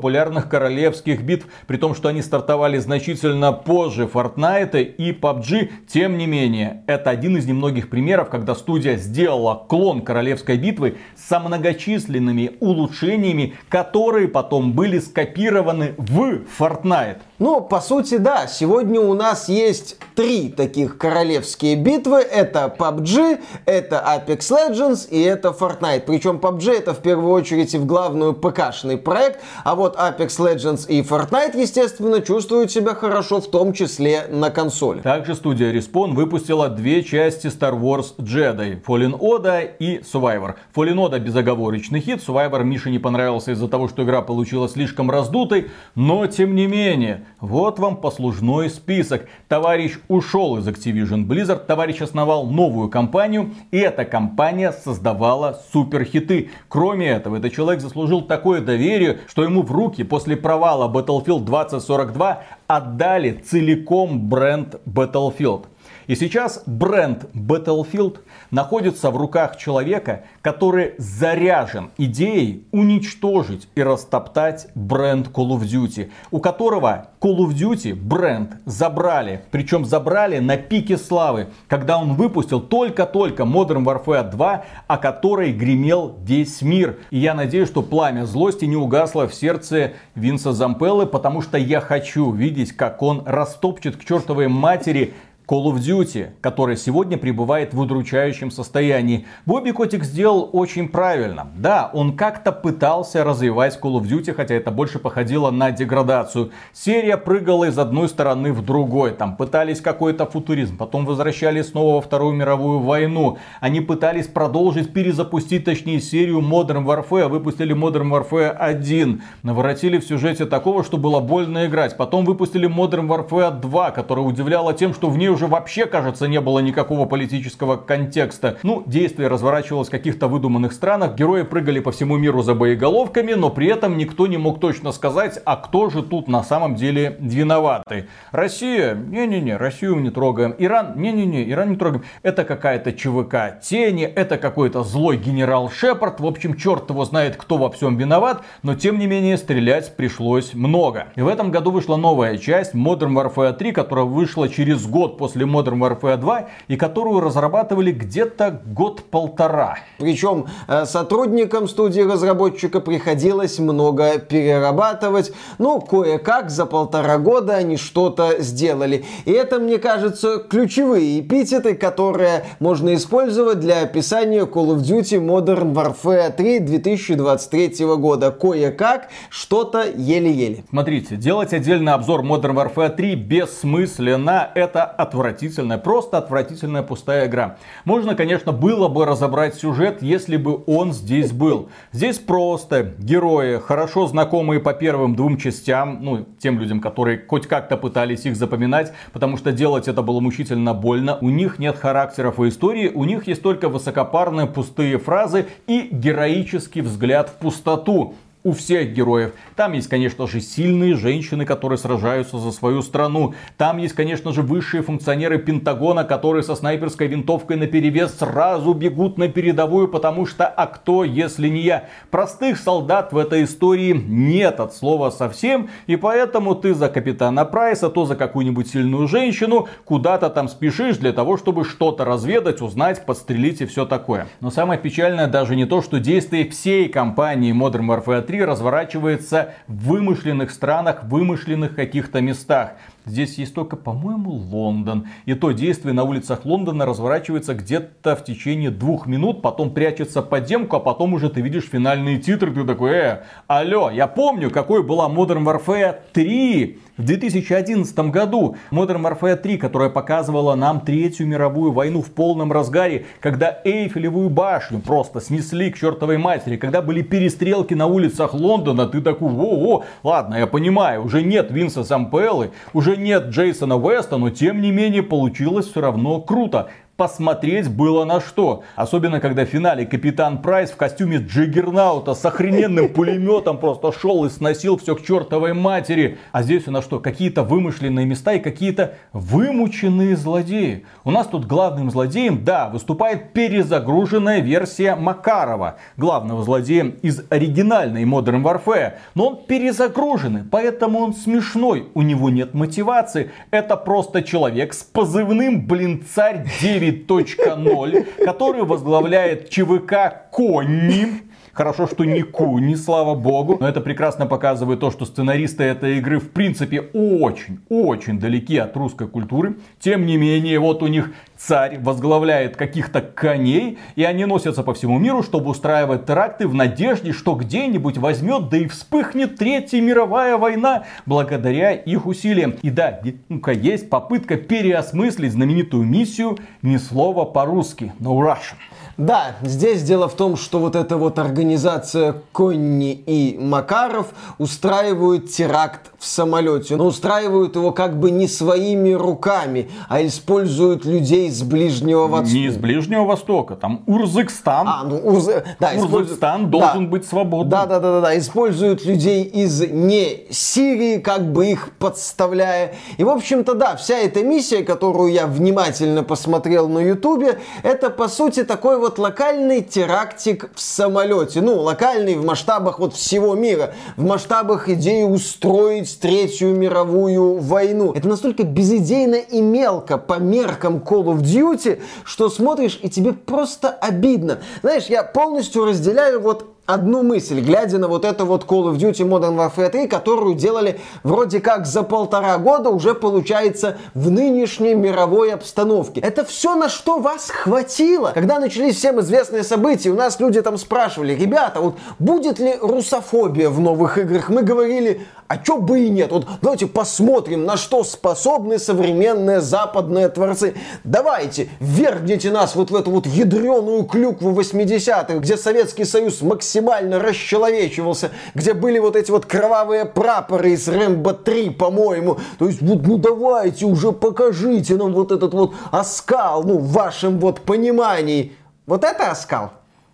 королевских 0.50 1.24
битв, 1.24 1.48
при 1.68 1.77
том, 1.77 1.96
что 1.96 2.10
они 2.10 2.22
стартовали 2.22 2.77
значительно 2.77 3.51
позже 3.51 4.10
Fortnite 4.12 4.82
и 4.82 5.12
PUBG. 5.12 5.70
Тем 5.88 6.18
не 6.18 6.27
менее, 6.27 6.84
это 6.88 7.10
один 7.10 7.38
из 7.38 7.46
немногих 7.46 7.89
примеров, 7.89 8.29
когда 8.29 8.56
студия 8.56 8.98
сделала 8.98 9.65
клон 9.68 10.01
королевской 10.01 10.58
битвы 10.58 10.98
со 11.15 11.39
многочисленными 11.39 12.51
улучшениями, 12.60 13.56
которые 13.70 14.27
потом 14.27 14.74
были 14.74 15.00
скопированы 15.00 15.96
в 15.98 16.41
Fortnite. 16.60 17.20
Ну, 17.39 17.62
по 17.62 17.79
сути, 17.79 18.18
да. 18.18 18.48
Сегодня 18.48 19.00
у 19.00 19.13
нас 19.13 19.48
есть 19.48 19.98
три 20.15 20.50
таких 20.50 20.98
королевские 20.98 21.75
битвы. 21.75 22.18
Это 22.20 22.74
PUBG, 22.77 23.39
это 23.65 24.03
Apex 24.06 24.39
Legends 24.51 25.08
и 25.10 25.22
это 25.22 25.50
Fortnite. 25.50 26.01
Причем 26.01 26.38
PUBG 26.38 26.72
это 26.72 26.94
в 26.94 27.00
первую 27.00 27.32
очередь 27.32 27.74
и 27.74 27.77
в 27.77 27.86
главную 27.86 28.34
ПК-шный 28.34 28.98
проект, 28.98 29.39
а 29.63 29.75
вот 29.75 29.88
Apex 29.96 30.38
Legends 30.39 30.88
и 30.88 31.01
Fortnite, 31.01 31.60
естественно, 31.60 32.22
чувствуют 32.22 32.72
себя 32.72 32.96
хорошо, 32.96 33.41
в 33.41 33.50
том 33.50 33.74
числе 33.74 34.25
на 34.29 34.50
консоли. 34.50 35.01
Также 35.01 35.36
студия 35.36 35.74
Respawn 35.74 36.13
выпустила 36.13 36.69
две 36.69 37.03
части 37.03 37.48
Star 37.48 37.79
Wars 37.79 38.15
Jedi. 38.17 38.81
Fallen 38.84 39.17
Order 39.19 39.72
и 39.79 40.00
Survivor. 40.00 40.55
Fallen 40.75 40.96
Order 40.96 41.19
безоговорочный 41.19 42.00
хит, 42.00 42.22
Survivor 42.25 42.63
Мише 42.63 42.89
не 42.89 43.00
понравился 43.00 43.51
из-за 43.51 43.67
того, 43.67 43.88
что 43.88 44.03
игра 44.03 44.22
получилась 44.22 44.74
слишком 44.74 45.10
раздутой, 45.10 45.69
но 45.96 46.27
тем 46.27 46.55
не 46.55 46.67
менее, 46.67 47.25
вот 47.39 47.79
вам 47.79 47.98
послужной 47.98 48.69
список. 48.69 49.27
Товарищ 49.48 50.00
ушел 50.08 50.58
из 50.58 50.67
Activision 50.67 51.25
Blizzard, 51.25 51.65
товарищ 51.65 52.01
основал 52.01 52.46
новую 52.48 52.89
компанию, 52.89 53.53
и 53.72 53.77
эта 53.77 54.05
компания 54.05 54.72
создавала 54.72 55.62
суперхиты. 55.72 56.50
Кроме 56.67 57.10
этого, 57.10 57.38
этот 57.38 57.53
человек 57.53 57.81
заслужил 57.81 58.22
такое 58.22 58.62
доверие, 58.62 59.19
что 59.27 59.43
ему 59.43 59.62
в 59.62 59.72
руки 59.79 60.03
после 60.03 60.36
провала 60.36 60.88
Battlefield 60.91 61.45
2042 61.45 62.43
отдали 62.67 63.31
целиком 63.31 64.19
бренд 64.29 64.75
Battlefield. 64.86 65.67
И 66.09 66.15
сейчас 66.15 66.63
бренд 66.65 67.25
Battlefield 67.35 68.21
находится 68.49 69.11
в 69.11 69.17
руках 69.17 69.57
человека, 69.57 70.23
который 70.41 70.95
заряжен 70.97 71.91
идеей 71.99 72.65
уничтожить 72.71 73.67
и 73.75 73.83
растоптать 73.83 74.69
бренд 74.73 75.27
Call 75.27 75.49
of 75.49 75.61
Duty, 75.61 76.09
у 76.31 76.39
которого 76.39 77.09
Call 77.21 77.37
of 77.37 77.49
Duty 77.49 77.93
бренд 77.93 78.53
забрали, 78.65 79.43
причем 79.51 79.85
забрали 79.85 80.39
на 80.39 80.57
пике 80.57 80.97
славы, 80.97 81.49
когда 81.67 81.99
он 81.99 82.15
выпустил 82.15 82.59
только-только 82.59 83.43
Modern 83.43 83.83
Warfare 83.83 84.31
2, 84.31 84.65
о 84.87 84.97
которой 84.97 85.53
гремел 85.53 86.15
весь 86.23 86.63
мир. 86.63 86.97
И 87.11 87.19
я 87.19 87.35
надеюсь, 87.35 87.67
что 87.67 87.83
пламя 87.83 88.25
злости 88.25 88.65
не 88.65 88.77
угасло 88.77 89.27
в 89.27 89.35
сердце 89.35 89.93
Винса 90.15 90.53
Зампеллы, 90.53 91.05
потому 91.05 91.43
что 91.43 91.59
я 91.59 91.81
хочу 91.81 92.31
видеть, 92.31 92.71
как 92.71 93.03
он 93.03 93.21
растопчет 93.27 93.95
к 93.95 94.03
чертовой 94.03 94.47
матери 94.47 95.13
Call 95.50 95.65
of 95.65 95.77
Duty, 95.77 96.27
который 96.41 96.77
сегодня 96.77 97.18
пребывает 97.18 97.74
в 97.74 97.79
удручающем 97.79 98.51
состоянии. 98.51 99.25
Бобби 99.48 99.72
Котик 99.72 100.03
сделал 100.03 100.48
очень 100.53 100.88
правильно. 100.88 101.48
Да, 101.56 101.89
он 101.91 102.15
как-то 102.15 102.51
пытался 102.51 103.24
развивать 103.24 103.79
Call 103.82 104.00
of 104.00 104.03
Duty, 104.03 104.34
хотя 104.34 104.53
это 104.53 104.70
больше 104.70 105.00
походило 105.00 105.50
на 105.50 105.72
деградацию. 105.72 106.51
Серия 106.72 107.18
прыгала 107.18 107.65
из 107.65 107.79
одной 107.79 108.10
стороны 108.10 108.53
в 108.53 108.63
другой. 108.63 109.10
Там 109.10 109.38
пытались 109.38 109.82
какой-то 109.82 110.27
футуризм, 110.27 110.77
потом 110.77 111.08
возвращались 111.08 111.70
снова 111.70 111.96
во 111.96 112.01
Вторую 112.01 112.36
мировую 112.36 112.82
войну. 112.82 113.39
Они 113.60 113.82
пытались 113.82 114.27
продолжить, 114.27 114.94
перезапустить, 114.94 115.65
точнее, 115.65 116.00
серию 116.00 116.41
Modern 116.41 116.86
Warfare. 116.86 117.27
Выпустили 117.27 117.75
Modern 117.75 118.12
Warfare 118.12 118.51
1. 118.51 119.24
Наворотили 119.41 119.98
в 119.98 120.03
сюжете 120.03 120.46
такого, 120.46 120.84
что 120.84 120.98
было 120.98 121.20
больно 121.20 121.65
играть. 121.65 121.98
Потом 121.98 122.24
выпустили 122.24 122.70
Modern 122.70 123.08
Warfare 123.08 123.60
2, 123.60 123.91
которая 123.91 124.24
удивляла 124.24 124.75
тем, 124.75 124.94
что 124.94 125.10
в 125.10 125.18
ней 125.18 125.38
уже 125.39 125.48
вообще, 125.48 125.86
кажется, 125.86 126.27
не 126.27 126.41
было 126.41 126.60
никакого 126.60 127.05
политического 127.05 127.77
контекста. 127.77 128.58
Ну, 128.63 128.84
действие 128.86 129.29
разворачивалось 129.29 129.88
в 129.88 129.91
каких-то 129.91 130.27
выдуманных 130.27 130.74
странах, 130.74 131.15
герои 131.15 131.43
прыгали 131.43 131.79
по 131.79 131.93
всему 131.93 132.17
миру 132.17 132.41
за 132.41 132.55
боеголовками, 132.55 133.31
но 133.34 133.50
при 133.50 133.67
этом 133.67 133.98
никто 133.98 134.27
не 134.27 134.36
мог 134.36 134.60
точно 134.60 134.91
сказать, 134.91 135.39
а 135.46 135.55
кто 135.55 135.89
же 135.89 136.03
тут 136.03 136.27
на 136.27 136.43
самом 136.43 136.75
деле 136.75 137.15
виноватый. 137.22 138.10
Россия? 138.34 138.96
Не-не-не, 138.96 139.55
Россию 139.55 139.96
мы 139.96 140.01
не 140.01 140.10
трогаем. 140.10 140.53
Иран? 140.58 141.00
Не-не-не, 141.00 141.50
Иран 141.50 141.69
не 141.69 141.75
трогаем. 141.77 142.03
Это 142.22 142.43
какая-то 142.43 142.91
ЧВК 142.91 143.62
тени, 143.63 144.03
это 144.03 144.38
какой-то 144.38 144.84
злой 144.84 145.15
генерал 145.15 145.72
Шепард. 145.72 146.19
В 146.19 146.25
общем, 146.25 146.58
черт 146.58 146.89
его 146.89 147.05
знает, 147.05 147.38
кто 147.38 147.55
во 147.55 147.72
всем 147.72 147.96
виноват, 147.96 148.41
но 148.62 148.75
тем 148.75 149.00
не 149.00 149.08
менее 149.08 149.38
стрелять 149.38 149.96
пришлось 149.96 150.53
много. 150.53 151.08
И 151.15 151.22
в 151.22 151.29
этом 151.29 151.50
году 151.50 151.72
вышла 151.72 151.96
новая 151.96 152.38
часть 152.38 152.75
Modern 152.75 153.13
Warfare 153.13 153.53
3, 153.53 153.72
которая 153.72 154.03
вышла 154.03 154.50
через 154.50 154.86
год 154.86 155.17
после 155.17 155.28
после 155.29 155.45
Modern 155.45 155.77
Warfare 155.77 156.17
2 156.17 156.48
и 156.69 156.75
которую 156.75 157.19
разрабатывали 157.19 157.91
где-то 157.91 158.62
год-полтора. 158.65 159.77
Причем 160.00 160.48
э, 160.67 160.86
сотрудникам 160.86 161.67
студии 161.67 162.01
разработчика 162.01 162.79
приходилось 162.79 163.59
много 163.59 164.17
перерабатывать. 164.17 165.31
Ну, 165.59 165.81
кое-как 165.81 166.50
за 166.50 166.65
полтора 166.65 167.19
года 167.19 167.57
они 167.57 167.77
что-то 167.77 168.41
сделали. 168.41 169.05
И 169.25 169.31
это, 169.31 169.59
мне 169.59 169.77
кажется, 169.77 170.39
ключевые 170.39 171.19
эпитеты, 171.19 171.75
которые 171.75 172.45
можно 172.59 172.95
использовать 172.95 173.59
для 173.59 173.83
описания 173.83 174.45
Call 174.45 174.75
of 174.75 174.79
Duty 174.79 175.24
Modern 175.24 175.74
Warfare 175.75 176.31
3 176.36 176.59
2023 176.59 177.86
года. 177.98 178.31
Кое-как 178.31 179.09
что-то 179.29 179.83
еле-еле. 179.95 180.63
Смотрите, 180.69 181.17
делать 181.17 181.53
отдельный 181.53 181.93
обзор 181.93 182.21
Modern 182.21 182.55
Warfare 182.55 182.95
3 182.95 183.13
бессмысленно. 183.13 184.50
Это 184.55 184.86
отвратительная, 185.09 185.77
просто 185.79 186.17
отвратительная 186.19 186.83
пустая 186.83 187.27
игра. 187.27 187.57
Можно, 187.83 188.15
конечно, 188.15 188.51
было 188.51 188.87
бы 188.87 189.05
разобрать 189.05 189.55
сюжет, 189.55 190.01
если 190.01 190.37
бы 190.37 190.63
он 190.67 190.93
здесь 190.93 191.31
был. 191.31 191.69
Здесь 191.91 192.19
просто 192.19 192.93
герои, 192.99 193.59
хорошо 193.59 194.07
знакомые 194.07 194.59
по 194.59 194.73
первым 194.73 195.15
двум 195.15 195.37
частям, 195.37 195.99
ну, 196.01 196.25
тем 196.37 196.59
людям, 196.59 196.79
которые 196.79 197.23
хоть 197.27 197.47
как-то 197.47 197.75
пытались 197.75 198.25
их 198.25 198.35
запоминать, 198.35 198.93
потому 199.11 199.37
что 199.37 199.51
делать 199.51 199.87
это 199.87 200.03
было 200.03 200.19
мучительно 200.19 200.73
больно. 200.73 201.17
У 201.21 201.29
них 201.29 201.57
нет 201.57 201.77
характеров 201.77 202.39
и 202.39 202.49
истории, 202.49 202.89
у 202.89 203.03
них 203.03 203.27
есть 203.27 203.41
только 203.41 203.67
высокопарные 203.67 204.45
пустые 204.45 204.99
фразы 204.99 205.47
и 205.65 205.89
героический 205.91 206.81
взгляд 206.81 207.29
в 207.29 207.33
пустоту 207.33 208.13
у 208.43 208.53
всех 208.53 208.93
героев. 208.93 209.34
Там 209.55 209.74
есть, 209.74 209.89
конечно 209.89 210.25
же, 210.25 210.39
сильные 210.39 210.96
женщины, 210.96 211.46
которые 211.46 211.77
сражаются 211.77 212.38
за 212.38 212.51
свою 212.51 212.81
страну. 212.81 213.34
Там 213.58 213.77
есть, 213.77 213.93
конечно 213.93 214.31
же, 214.31 214.41
высшие 214.43 214.81
функционеры 214.81 215.39
Пентагона, 215.39 216.05
которые 216.05 216.43
со 216.43 216.55
снайперской 216.55 217.08
винтовкой 217.08 217.58
на 217.58 217.67
перевес 217.67 218.17
сразу 218.17 218.74
бегут 218.74 219.17
на 219.17 219.27
передовую, 219.27 219.89
потому 219.89 220.25
что 220.25 220.48
а 220.48 220.67
кто, 220.67 221.03
если 221.03 221.50
не 221.50 221.62
я? 221.62 221.89
Простых 222.12 222.58
солдат 222.58 223.12
в 223.12 223.17
этой 223.17 223.43
истории 223.43 223.93
нет 223.93 224.62
от 224.62 224.74
слова 224.74 225.10
совсем, 225.10 225.69
и 225.88 225.98
поэтому 225.98 226.55
ты 226.55 226.74
за 226.74 226.88
капитана 226.88 227.43
Прайса, 227.43 227.89
то 227.89 228.05
за 228.05 228.15
какую-нибудь 228.15 228.69
сильную 228.69 229.08
женщину 229.10 229.67
куда-то 229.84 230.29
там 230.29 230.48
спешишь 230.48 230.98
для 230.98 231.12
того, 231.12 231.38
чтобы 231.38 231.65
что-то 231.65 232.05
разведать, 232.05 232.62
узнать, 232.62 233.05
подстрелить 233.05 233.60
и 233.60 233.65
все 233.65 233.86
такое. 233.86 234.27
Но 234.39 234.50
самое 234.50 234.79
печальное 234.79 235.27
даже 235.27 235.58
не 235.58 235.65
то, 235.65 235.81
что 235.81 236.00
действие 236.00 236.50
всей 236.50 236.88
компании 236.88 237.53
Modern 237.53 237.86
Warfare 237.86 238.28
3 238.29 238.45
разворачивается 238.45 239.55
в 239.65 239.88
вымышленных 239.88 240.51
странах, 240.51 241.03
вымышленных 241.03 241.74
каких-то 241.74 242.21
местах. 242.21 242.74
Здесь 243.06 243.38
есть 243.38 243.53
только, 243.53 243.75
по-моему, 243.75 244.32
Лондон. 244.32 245.08
И 245.25 245.34
то 245.34 245.51
действие 245.51 245.94
на 245.94 246.03
улицах 246.03 246.46
Лондона 246.46 246.86
разворачивается 246.86 247.53
где-то 247.53 248.15
в 248.15 248.24
течение 248.24 248.70
двух 248.70 249.08
минут, 249.08 249.41
потом 249.41 249.72
прячется 249.72 250.22
подземку, 250.22 250.75
а 250.75 250.79
потом 250.79 251.13
уже 251.13 251.29
ты 251.29 251.41
видишь 251.41 251.70
финальные 251.70 252.20
титры, 252.20 252.51
ты 252.51 252.65
такой, 252.65 252.91
э, 252.91 253.24
алло, 253.48 253.89
я 253.89 254.08
помню, 254.08 254.51
какой 254.51 254.84
была 254.84 255.10
Modern 255.10 255.44
Warfare 255.44 255.96
3 256.13 256.79
в 257.00 257.03
2011 257.03 258.12
году. 258.12 258.58
Modern 258.72 259.01
Warfare 259.01 259.38
3, 259.38 259.58
которая 259.58 259.89
показывала 259.89 260.56
нам 260.56 260.82
Третью 260.82 261.27
мировую 261.27 261.72
войну 261.72 262.01
в 262.01 262.12
полном 262.12 262.51
разгаре, 262.51 263.06
когда 263.22 263.62
Эйфелевую 263.63 264.29
башню 264.29 264.79
просто 264.79 265.22
снесли 265.22 265.72
к 265.72 265.77
чертовой 265.77 266.18
матери, 266.18 266.58
когда 266.58 266.82
были 266.82 267.01
перестрелки 267.01 267.74
на 267.74 267.88
улицах 267.88 268.34
Лондона, 268.34 268.86
ты 268.86 269.01
такой, 269.01 269.29
о-о, 269.29 269.84
ладно, 270.03 270.36
я 270.36 270.46
понимаю, 270.48 271.06
уже 271.06 271.24
нет 271.24 271.51
Винса 271.51 271.84
Сампеллы, 271.84 272.51
уже 272.74 272.98
нет 273.00 273.29
Джейсона 273.29 273.77
Уэста, 273.77 274.18
но 274.18 274.29
тем 274.29 274.62
не 274.62 274.72
менее 274.72 275.03
получилось 275.03 275.68
все 275.68 275.82
равно 275.82 276.22
круто 276.22 276.70
посмотреть 277.00 277.70
было 277.70 278.03
на 278.03 278.20
что. 278.20 278.63
Особенно, 278.75 279.22
когда 279.22 279.46
в 279.46 279.48
финале 279.48 279.86
капитан 279.86 280.39
Прайс 280.39 280.70
в 280.70 280.75
костюме 280.75 281.20
Джиггернаута 281.20 282.13
с 282.13 282.25
охрененным 282.25 282.89
пулеметом 282.94 283.58
просто 283.58 283.94
шел 283.94 284.25
и 284.25 284.29
сносил 284.29 284.77
все 284.77 284.98
к 284.98 285.01
чертовой 285.01 285.53
матери. 285.53 286.18
А 286.34 286.44
здесь 286.44 286.68
у 286.68 286.72
нас 286.72 286.84
что? 286.84 287.00
Какие-то 287.00 287.44
вымышленные 287.44 288.06
места 288.06 288.34
и 288.34 288.39
какие-то 288.39 288.96
вымученные 289.13 290.18
злодеи. 290.18 290.86
У 291.06 291.12
нас 291.12 291.27
тут 291.27 291.46
главным 291.46 291.89
злодеем, 291.89 292.44
да, 292.44 292.68
выступает 292.68 293.32
перезагруженная 293.32 294.41
версия 294.41 294.96
Макарова. 294.96 295.77
Главного 295.96 296.44
злодея 296.44 296.96
из 297.01 297.24
оригинальной 297.29 298.03
Modern 298.03 298.44
Warfare. 298.44 298.96
Но 299.15 299.27
он 299.29 299.39
перезагруженный, 299.48 300.44
поэтому 300.44 301.00
он 301.00 301.13
смешной. 301.13 301.88
У 301.94 302.01
него 302.01 302.29
нет 302.29 302.53
мотивации. 302.53 303.32
Это 303.51 303.77
просто 303.77 304.22
человек 304.22 304.74
с 304.74 304.84
позывным, 304.84 305.65
блин, 305.65 306.03
царь 306.13 306.46
9 306.60 306.88
9.0, 306.91 308.24
который 308.25 308.63
возглавляет 308.63 309.50
ЧВК 309.50 310.29
Конни. 310.31 311.28
Хорошо, 311.59 311.87
что 311.87 312.05
не 312.05 312.21
Куни, 312.21 312.75
слава 312.75 313.15
богу. 313.15 313.57
Но 313.59 313.67
это 313.67 313.81
прекрасно 313.81 314.25
показывает 314.25 314.79
то, 314.79 314.91
что 314.91 315.03
сценаристы 315.03 315.65
этой 315.65 315.97
игры 315.97 316.19
в 316.19 316.29
принципе 316.29 316.79
очень, 316.93 317.59
очень 317.67 318.17
далеки 318.17 318.55
от 318.55 318.77
русской 318.77 319.09
культуры. 319.09 319.57
Тем 319.77 320.05
не 320.05 320.15
менее, 320.15 320.57
вот 320.59 320.81
у 320.81 320.87
них 320.87 321.11
царь 321.35 321.77
возглавляет 321.81 322.55
каких-то 322.55 323.01
коней, 323.01 323.77
и 323.97 324.05
они 324.05 324.23
носятся 324.23 324.63
по 324.63 324.73
всему 324.73 324.99
миру, 324.99 325.21
чтобы 325.21 325.49
устраивать 325.49 326.05
теракты 326.05 326.47
в 326.47 326.53
надежде, 326.53 327.11
что 327.11 327.35
где-нибудь 327.35 327.97
возьмет, 327.97 328.47
да 328.47 328.55
и 328.55 328.65
вспыхнет 328.65 329.35
Третья 329.35 329.81
мировая 329.81 330.37
война 330.37 330.85
благодаря 331.05 331.73
их 331.73 332.05
усилиям. 332.05 332.55
И 332.61 332.69
да, 332.69 333.01
ну-ка, 333.27 333.51
есть 333.51 333.89
попытка 333.89 334.37
переосмыслить 334.37 335.33
знаменитую 335.33 335.83
миссию 335.83 336.37
«Ни 336.61 336.77
слова 336.77 337.25
по-русски», 337.25 337.91
no 337.99 338.17
Russian. 338.17 338.55
Да, 339.00 339.38
здесь 339.44 339.82
дело 339.84 340.10
в 340.10 340.13
том, 340.15 340.36
что 340.36 340.60
вот 340.60 340.75
эта 340.75 340.98
вот 340.98 341.20
организация 341.20 342.22
Конни 342.34 342.91
и 342.91 343.38
Макаров 343.39 344.08
устраивают 344.39 345.32
теракт 345.32 345.91
в 346.00 346.06
самолете. 346.06 346.75
Но 346.77 346.86
устраивают 346.88 347.56
его 347.56 347.72
как 347.72 348.00
бы 348.00 348.10
не 348.12 348.27
своими 348.27 348.94
руками, 348.94 349.70
а 349.89 350.06
используют 350.06 350.86
людей 350.86 351.29
с 351.29 351.44
Ближнего 351.44 352.08
Востока. 352.08 352.34
Не 352.34 352.46
из 352.46 352.58
Ближнего 352.58 353.03
Востока, 353.03 353.56
там 353.56 353.84
Урзыкстан. 353.86 354.68
А, 354.68 354.84
ну 354.86 354.98
Урз... 354.98 355.25
да, 355.60 355.72
Урзыкстан 355.75 356.46
используют... 356.46 356.50
должен 356.50 356.86
да. 356.86 356.89
быть 356.91 357.06
свободным. 357.06 357.50
Да, 357.50 357.65
да, 357.65 357.79
да, 357.79 357.91
да, 357.94 358.01
да, 358.01 358.18
используют 358.18 358.86
людей 358.86 359.24
из 359.24 359.60
не 359.60 360.27
Сирии, 360.29 361.00
как 361.00 361.32
бы 361.32 361.48
их 361.48 361.72
подставляя. 361.77 362.75
И, 362.98 363.03
в 363.03 363.10
общем-то, 363.10 363.53
да, 363.53 363.75
вся 363.75 363.98
эта 363.98 364.24
миссия, 364.24 364.63
которую 364.63 365.12
я 365.12 365.27
внимательно 365.27 366.03
посмотрел 366.03 366.70
на 366.70 366.79
Ютубе, 366.79 367.39
это, 367.63 367.89
по 367.89 368.08
сути, 368.08 368.44
такой 368.44 368.77
вот 368.77 369.00
локальный 369.00 369.62
терактик 369.62 370.50
в 370.56 370.62
самолете. 370.62 371.41
Ну, 371.41 371.60
локальный 371.60 372.15
в 372.15 372.25
масштабах 372.25 372.79
вот 372.79 372.94
всего 372.94 373.36
мира. 373.36 373.74
В 373.98 374.06
масштабах 374.06 374.70
идеи 374.70 375.03
устроить 375.03 375.88
Третью 375.96 376.55
мировую 376.55 377.39
войну. 377.39 377.93
Это 377.93 378.08
настолько 378.08 378.43
безидейно 378.43 379.15
и 379.15 379.41
мелко 379.41 379.98
по 379.98 380.19
меркам 380.19 380.77
Call 380.77 381.05
of 381.05 381.22
Duty, 381.22 381.81
что 382.03 382.29
смотришь 382.29 382.79
и 382.81 382.89
тебе 382.89 383.13
просто 383.13 383.69
обидно. 383.69 384.39
Знаешь, 384.62 384.86
я 384.88 385.03
полностью 385.03 385.65
разделяю 385.65 386.22
вот 386.22 386.46
одну 386.69 387.01
мысль, 387.01 387.39
глядя 387.41 387.79
на 387.79 387.88
вот 387.88 388.05
это 388.05 388.25
вот 388.25 388.46
Call 388.46 388.72
of 388.72 388.77
Duty 388.77 389.08
Modern 389.08 389.36
Warfare 389.36 389.69
3, 389.69 389.88
которую 389.88 390.36
делали 390.36 390.79
вроде 391.03 391.39
как 391.39 391.65
за 391.65 391.84
полтора 391.84 392.38
года, 392.38 392.69
уже 392.69 392.93
получается 392.93 393.77
в 393.96 394.12
нынешней 394.12 394.75
мировой 394.75 395.34
обстановке. 395.34 396.00
Это 396.01 396.24
все, 396.24 396.55
на 396.55 396.69
что 396.69 397.00
вас 397.00 397.31
хватило. 397.31 398.12
Когда 398.13 398.39
начались 398.39 398.75
всем 398.77 399.00
известные 399.00 399.43
события, 399.43 399.89
у 399.89 399.96
нас 399.96 400.19
люди 400.19 400.41
там 400.41 400.58
спрашивали, 400.58 401.13
ребята, 401.13 401.60
вот 401.60 401.75
будет 401.98 402.38
ли 402.39 402.55
русофобия 402.62 403.50
в 403.50 403.60
новых 403.60 403.98
играх? 403.98 404.29
Мы 404.29 404.43
говорили, 404.43 405.08
а 405.29 405.38
чё 405.38 405.59
бы 405.59 405.81
и 405.81 405.89
нет? 405.89 406.12
Вот 406.12 406.27
давайте 406.41 406.65
посмотрим, 406.65 407.45
на 407.45 407.55
что 407.55 407.83
способны 407.83 408.57
современные 408.57 409.41
западные 409.41 410.09
творцы. 410.09 410.55
Давайте, 410.83 411.50
вергните 411.59 412.31
нас 412.31 412.55
вот 412.55 412.71
в 412.71 412.75
эту 412.75 412.89
вот 412.89 413.05
ядреную 413.05 413.83
клюкву 413.83 414.31
80-х, 414.31 415.19
где 415.19 415.38
Советский 415.38 415.86
Союз 415.86 416.24
максимально 416.24 416.98
расчеловечивался, 416.98 418.09
где 418.33 418.55
были 418.55 418.79
вот 418.79 418.95
эти 418.95 419.12
вот 419.12 419.27
кровавые 419.27 419.86
прапоры 419.86 420.53
из 420.53 420.67
Рэмбо 420.67 421.13
3, 421.13 421.51
по-моему. 421.51 422.17
То 422.39 422.48
есть, 422.48 422.63
вот, 422.63 422.88
ну 422.88 422.98
давайте 422.98 423.67
уже 423.67 423.91
покажите 423.91 424.77
нам 424.77 424.93
вот 424.93 425.12
этот 425.12 425.36
вот 425.36 425.53
оскал, 425.69 426.43
ну, 426.43 426.57
в 426.57 426.71
вашем 426.71 427.19
вот 427.19 427.41
понимании. 427.41 428.36
Вот 428.65 428.83
это 428.83 429.12
оскал? 429.12 429.51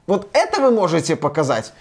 Вот 0.08 0.30
это 0.32 0.62
вы 0.62 0.72
можете 0.72 1.18
показать? 1.18 1.74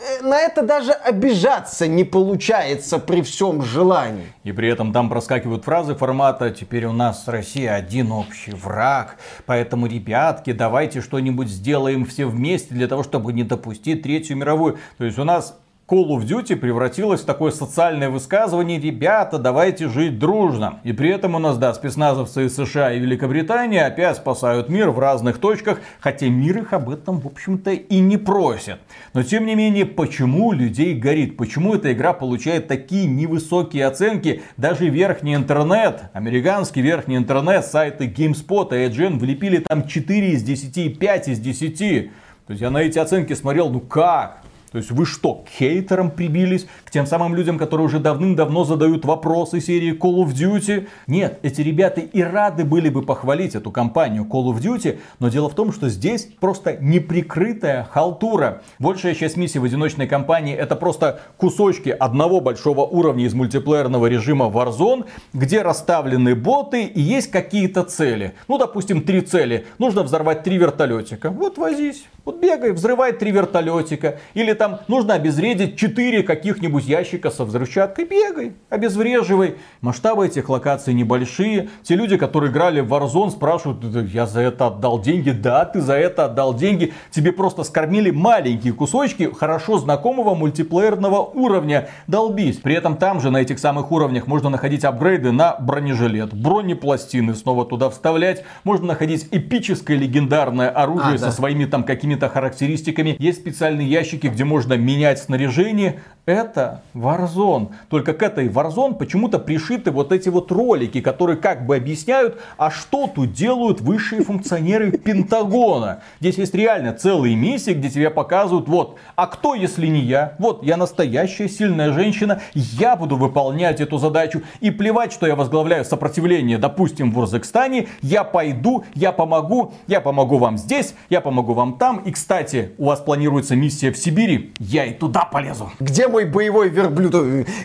Э, 0.00 0.22
на 0.22 0.40
это 0.40 0.62
даже 0.62 0.92
обижаться 0.92 1.86
не 1.86 2.04
получается 2.04 2.98
при 2.98 3.20
всем 3.20 3.62
желании. 3.62 4.32
И 4.44 4.52
при 4.52 4.68
этом 4.68 4.92
там 4.92 5.10
проскакивают 5.10 5.64
фразы 5.64 5.94
формата 5.94 6.50
«Теперь 6.50 6.86
у 6.86 6.92
нас 6.92 7.24
с 7.24 7.28
Россией 7.28 7.66
один 7.66 8.10
общий 8.12 8.52
враг, 8.52 9.16
поэтому, 9.44 9.86
ребятки, 9.86 10.52
давайте 10.52 11.02
что-нибудь 11.02 11.48
сделаем 11.48 12.06
все 12.06 12.24
вместе 12.24 12.74
для 12.74 12.88
того, 12.88 13.02
чтобы 13.02 13.32
не 13.34 13.44
допустить 13.44 14.02
Третью 14.02 14.38
мировую». 14.38 14.78
То 14.96 15.04
есть 15.04 15.18
у 15.18 15.24
нас 15.24 15.59
Call 15.90 16.06
of 16.10 16.24
Duty 16.24 16.54
превратилось 16.54 17.22
в 17.22 17.24
такое 17.24 17.50
социальное 17.50 18.10
высказывание 18.10 18.78
«Ребята, 18.78 19.40
давайте 19.40 19.88
жить 19.88 20.20
дружно». 20.20 20.78
И 20.84 20.92
при 20.92 21.10
этом 21.10 21.34
у 21.34 21.40
нас, 21.40 21.58
да, 21.58 21.74
спецназовцы 21.74 22.46
из 22.46 22.54
США 22.54 22.92
и 22.92 23.00
Великобритании 23.00 23.80
опять 23.80 24.18
спасают 24.18 24.68
мир 24.68 24.90
в 24.90 25.00
разных 25.00 25.38
точках, 25.38 25.80
хотя 25.98 26.28
мир 26.28 26.58
их 26.58 26.72
об 26.74 26.90
этом, 26.90 27.18
в 27.18 27.26
общем-то, 27.26 27.72
и 27.72 27.98
не 27.98 28.18
просит. 28.18 28.78
Но, 29.14 29.24
тем 29.24 29.46
не 29.46 29.56
менее, 29.56 29.84
почему 29.84 30.52
людей 30.52 30.94
горит? 30.94 31.36
Почему 31.36 31.74
эта 31.74 31.92
игра 31.92 32.12
получает 32.12 32.68
такие 32.68 33.06
невысокие 33.06 33.84
оценки? 33.84 34.42
Даже 34.56 34.88
верхний 34.88 35.34
интернет, 35.34 36.02
американский 36.12 36.82
верхний 36.82 37.16
интернет, 37.16 37.64
сайты 37.64 38.06
GameSpot 38.06 38.68
и 38.70 38.88
IGN 38.88 39.18
влепили 39.18 39.56
там 39.56 39.88
4 39.88 40.30
из 40.30 40.44
10 40.44 40.78
и 40.78 40.88
5 40.88 41.28
из 41.30 41.40
10. 41.40 42.10
То 42.46 42.52
есть 42.52 42.62
я 42.62 42.70
на 42.70 42.78
эти 42.78 43.00
оценки 43.00 43.32
смотрел, 43.32 43.70
ну 43.70 43.80
как? 43.80 44.39
То 44.72 44.78
есть 44.78 44.90
вы 44.92 45.04
что, 45.04 45.34
к 45.34 45.48
хейтерам 45.48 46.10
прибились? 46.10 46.66
К 46.84 46.90
тем 46.90 47.06
самым 47.06 47.34
людям, 47.34 47.58
которые 47.58 47.86
уже 47.86 47.98
давным-давно 47.98 48.64
задают 48.64 49.04
вопросы 49.04 49.60
серии 49.60 49.96
Call 49.96 50.24
of 50.24 50.32
Duty? 50.32 50.86
Нет, 51.06 51.38
эти 51.42 51.60
ребята 51.60 52.00
и 52.00 52.22
рады 52.22 52.64
были 52.64 52.88
бы 52.88 53.02
похвалить 53.02 53.54
эту 53.56 53.70
компанию 53.70 54.24
Call 54.30 54.52
of 54.52 54.60
Duty, 54.60 55.00
но 55.18 55.28
дело 55.28 55.48
в 55.48 55.54
том, 55.54 55.72
что 55.72 55.88
здесь 55.88 56.28
просто 56.38 56.76
неприкрытая 56.80 57.84
халтура. 57.90 58.62
Большая 58.78 59.14
часть 59.14 59.36
миссий 59.36 59.58
в 59.58 59.64
одиночной 59.64 60.06
кампании 60.06 60.54
это 60.54 60.76
просто 60.76 61.20
кусочки 61.36 61.88
одного 61.88 62.40
большого 62.40 62.82
уровня 62.82 63.24
из 63.24 63.34
мультиплеерного 63.34 64.06
режима 64.06 64.46
Warzone, 64.46 65.06
где 65.32 65.62
расставлены 65.62 66.36
боты 66.36 66.84
и 66.84 67.00
есть 67.00 67.30
какие-то 67.30 67.82
цели. 67.82 68.34
Ну, 68.46 68.58
допустим, 68.58 69.02
три 69.02 69.20
цели. 69.20 69.66
Нужно 69.78 70.02
взорвать 70.04 70.44
три 70.44 70.58
вертолетика. 70.58 71.30
Вот 71.30 71.58
возись. 71.58 72.06
Вот 72.24 72.40
бегай, 72.40 72.72
взрывай 72.72 73.12
три 73.12 73.30
вертолетика. 73.32 74.18
Или 74.34 74.52
там 74.60 74.80
нужно 74.88 75.14
обезвредить 75.14 75.78
четыре 75.78 76.22
каких-нибудь 76.22 76.84
ящика 76.84 77.30
со 77.30 77.46
взрывчаткой. 77.46 78.04
Бегай, 78.04 78.52
обезвреживай. 78.68 79.54
Масштабы 79.80 80.26
этих 80.26 80.50
локаций 80.50 80.92
небольшие. 80.92 81.70
Те 81.82 81.96
люди, 81.96 82.18
которые 82.18 82.52
играли 82.52 82.80
в 82.80 82.92
Warzone, 82.92 83.30
спрашивают, 83.30 83.82
я 84.12 84.26
за 84.26 84.42
это 84.42 84.66
отдал 84.66 85.00
деньги. 85.00 85.30
Да, 85.30 85.64
ты 85.64 85.80
за 85.80 85.94
это 85.94 86.26
отдал 86.26 86.54
деньги. 86.54 86.92
Тебе 87.10 87.32
просто 87.32 87.64
скормили 87.64 88.10
маленькие 88.10 88.74
кусочки 88.74 89.30
хорошо 89.34 89.78
знакомого 89.78 90.34
мультиплеерного 90.34 91.20
уровня. 91.20 91.88
Долбись. 92.06 92.58
При 92.58 92.74
этом 92.74 92.98
там 92.98 93.22
же 93.22 93.30
на 93.30 93.38
этих 93.38 93.58
самых 93.58 93.90
уровнях 93.90 94.26
можно 94.26 94.50
находить 94.50 94.84
апгрейды 94.84 95.32
на 95.32 95.56
бронежилет, 95.58 96.34
бронепластины 96.34 97.34
снова 97.34 97.64
туда 97.64 97.88
вставлять. 97.88 98.44
Можно 98.64 98.88
находить 98.88 99.26
эпическое 99.30 99.96
легендарное 99.96 100.68
оружие 100.68 101.14
а, 101.14 101.18
со 101.18 101.26
да. 101.26 101.32
своими 101.32 101.64
там 101.64 101.82
какими 101.82 102.10
какими-то 102.10 102.28
характеристиками. 102.28 103.16
Есть 103.18 103.40
специальные 103.40 103.88
ящики, 103.88 104.26
где 104.26 104.44
можно 104.50 104.76
менять 104.76 105.20
снаряжение. 105.20 106.00
Это 106.26 106.82
Warzone. 106.94 107.70
Только 107.88 108.12
к 108.12 108.22
этой 108.22 108.48
Warzone 108.48 108.94
почему-то 108.94 109.38
пришиты 109.38 109.90
вот 109.90 110.12
эти 110.12 110.28
вот 110.28 110.52
ролики, 110.52 111.00
которые 111.00 111.36
как 111.36 111.66
бы 111.66 111.76
объясняют, 111.76 112.38
а 112.56 112.70
что 112.70 113.08
тут 113.12 113.32
делают 113.32 113.80
высшие 113.80 114.22
функционеры 114.22 114.92
Пентагона. 114.92 116.02
Здесь 116.20 116.38
есть 116.38 116.54
реально 116.54 116.92
целые 116.92 117.34
миссии, 117.34 117.72
где 117.72 117.88
тебе 117.88 118.10
показывают, 118.10 118.68
вот, 118.68 118.96
а 119.16 119.26
кто 119.26 119.54
если 119.54 119.86
не 119.86 120.00
я? 120.00 120.34
Вот, 120.38 120.62
я 120.62 120.76
настоящая 120.76 121.48
сильная 121.48 121.92
женщина, 121.92 122.40
я 122.54 122.96
буду 122.96 123.16
выполнять 123.16 123.80
эту 123.80 123.98
задачу. 123.98 124.42
И 124.60 124.70
плевать, 124.70 125.12
что 125.12 125.26
я 125.26 125.34
возглавляю 125.34 125.84
сопротивление, 125.84 126.58
допустим, 126.58 127.12
в 127.12 127.18
Урзекстане, 127.18 127.88
я 128.02 128.24
пойду, 128.24 128.84
я 128.94 129.10
помогу, 129.12 129.72
я 129.88 130.00
помогу 130.00 130.38
вам 130.38 130.58
здесь, 130.58 130.94
я 131.08 131.20
помогу 131.20 131.54
вам 131.54 131.76
там, 131.78 131.98
и, 131.98 132.12
кстати, 132.12 132.72
у 132.78 132.84
вас 132.84 133.00
планируется 133.00 133.56
миссия 133.56 133.90
в 133.90 133.96
Сибири, 133.96 134.38
я 134.58 134.84
и 134.86 134.92
туда 134.92 135.24
полезу. 135.24 135.70
Где 135.78 136.08
мой 136.08 136.24
боевой 136.24 136.68
верблюд? 136.68 137.14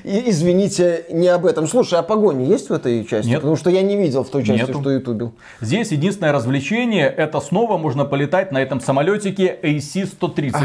И, 0.03 0.29
извините, 0.29 1.05
не 1.09 1.27
об 1.27 1.45
этом. 1.45 1.67
Слушай, 1.67 1.99
а 1.99 2.03
погони 2.03 2.45
есть 2.45 2.69
в 2.69 2.73
этой 2.73 3.03
части? 3.05 3.29
Нет. 3.29 3.39
Потому 3.39 3.55
что 3.55 3.69
я 3.69 3.81
не 3.81 3.95
видел 3.95 4.23
в 4.23 4.29
той 4.29 4.43
части, 4.43 4.61
Нету. 4.61 4.81
что 4.81 4.91
ютубил. 4.91 5.33
Здесь 5.61 5.91
единственное 5.91 6.31
развлечение, 6.31 7.07
это 7.07 7.39
снова 7.39 7.77
можно 7.77 8.05
полетать 8.05 8.51
на 8.51 8.61
этом 8.61 8.79
самолетике 8.79 9.57
AC-130. 9.61 10.55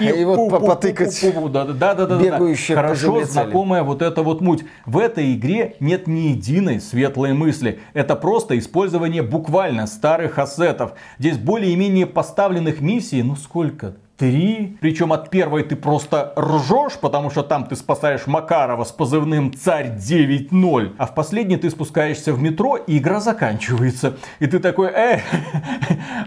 И, 0.00 0.04
и 0.04 0.24
вот 0.24 0.50
потыкать 0.66 1.18
да, 1.50 1.64
да, 1.64 1.94
да, 1.94 2.06
да, 2.06 2.18
бегающая 2.18 2.76
Хорошо 2.76 3.24
знакомая 3.24 3.82
вот 3.82 4.02
эта 4.02 4.22
вот 4.22 4.40
муть. 4.40 4.64
В 4.84 4.98
этой 4.98 5.34
игре 5.34 5.76
нет 5.80 6.06
ни 6.06 6.28
единой 6.28 6.80
светлой 6.80 7.32
мысли. 7.32 7.80
Это 7.94 8.16
просто 8.16 8.58
использование 8.58 9.22
буквально 9.22 9.86
старых 9.86 10.38
ассетов. 10.38 10.92
Здесь 11.18 11.38
более-менее 11.38 12.06
поставленных 12.06 12.80
миссий 12.80 13.22
ну 13.22 13.36
сколько? 13.36 13.94
Три. 14.20 14.76
Причем 14.82 15.14
от 15.14 15.30
первой 15.30 15.62
ты 15.62 15.76
просто 15.76 16.34
ржешь, 16.38 16.98
потому 17.00 17.30
что 17.30 17.42
там 17.42 17.64
ты 17.64 17.74
спасаешь 17.74 18.26
Макарова 18.26 18.84
с 18.84 18.92
позывным 18.92 19.50
Царь 19.54 19.96
9.0. 19.96 20.92
А 20.98 21.06
в 21.06 21.14
последней 21.14 21.56
ты 21.56 21.70
спускаешься 21.70 22.34
в 22.34 22.42
метро, 22.42 22.76
и 22.76 22.98
игра 22.98 23.20
заканчивается. 23.20 24.18
И 24.38 24.46
ты 24.46 24.58
такой, 24.58 24.88
э, 24.88 25.20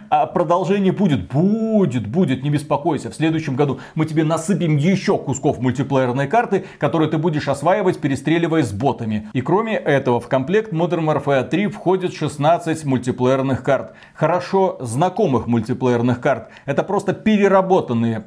а 0.10 0.26
продолжение 0.26 0.92
будет? 0.92 1.28
Будет, 1.32 2.08
будет, 2.08 2.42
не 2.42 2.50
беспокойся. 2.50 3.12
В 3.12 3.14
следующем 3.14 3.56
году 3.56 3.80
мы 3.94 4.08
тебе 4.08 4.24
насыпем 4.24 4.76
еще 4.78 5.20
кусков 5.20 5.60
мультиплеерной 5.60 6.28
карты, 6.28 6.66
которые 6.80 7.12
ты 7.12 7.20
будешь 7.20 7.48
осваивать, 7.48 8.00
перестреливая 8.00 8.64
с 8.64 8.72
ботами. 8.72 9.30
И 9.34 9.42
кроме 9.42 9.76
этого, 9.76 10.20
в 10.20 10.28
комплект 10.28 10.74
Modern 10.74 11.06
Warfare 11.06 11.48
3 11.48 11.68
входит 11.68 12.16
16 12.16 12.86
мультиплеерных 12.86 13.62
карт. 13.62 13.94
Хорошо 14.16 14.78
знакомых 14.80 15.46
мультиплеерных 15.46 16.20
карт. 16.22 16.50
Это 16.66 16.82
просто 16.82 17.14
переработка 17.14 17.83
переработанные 17.84 18.24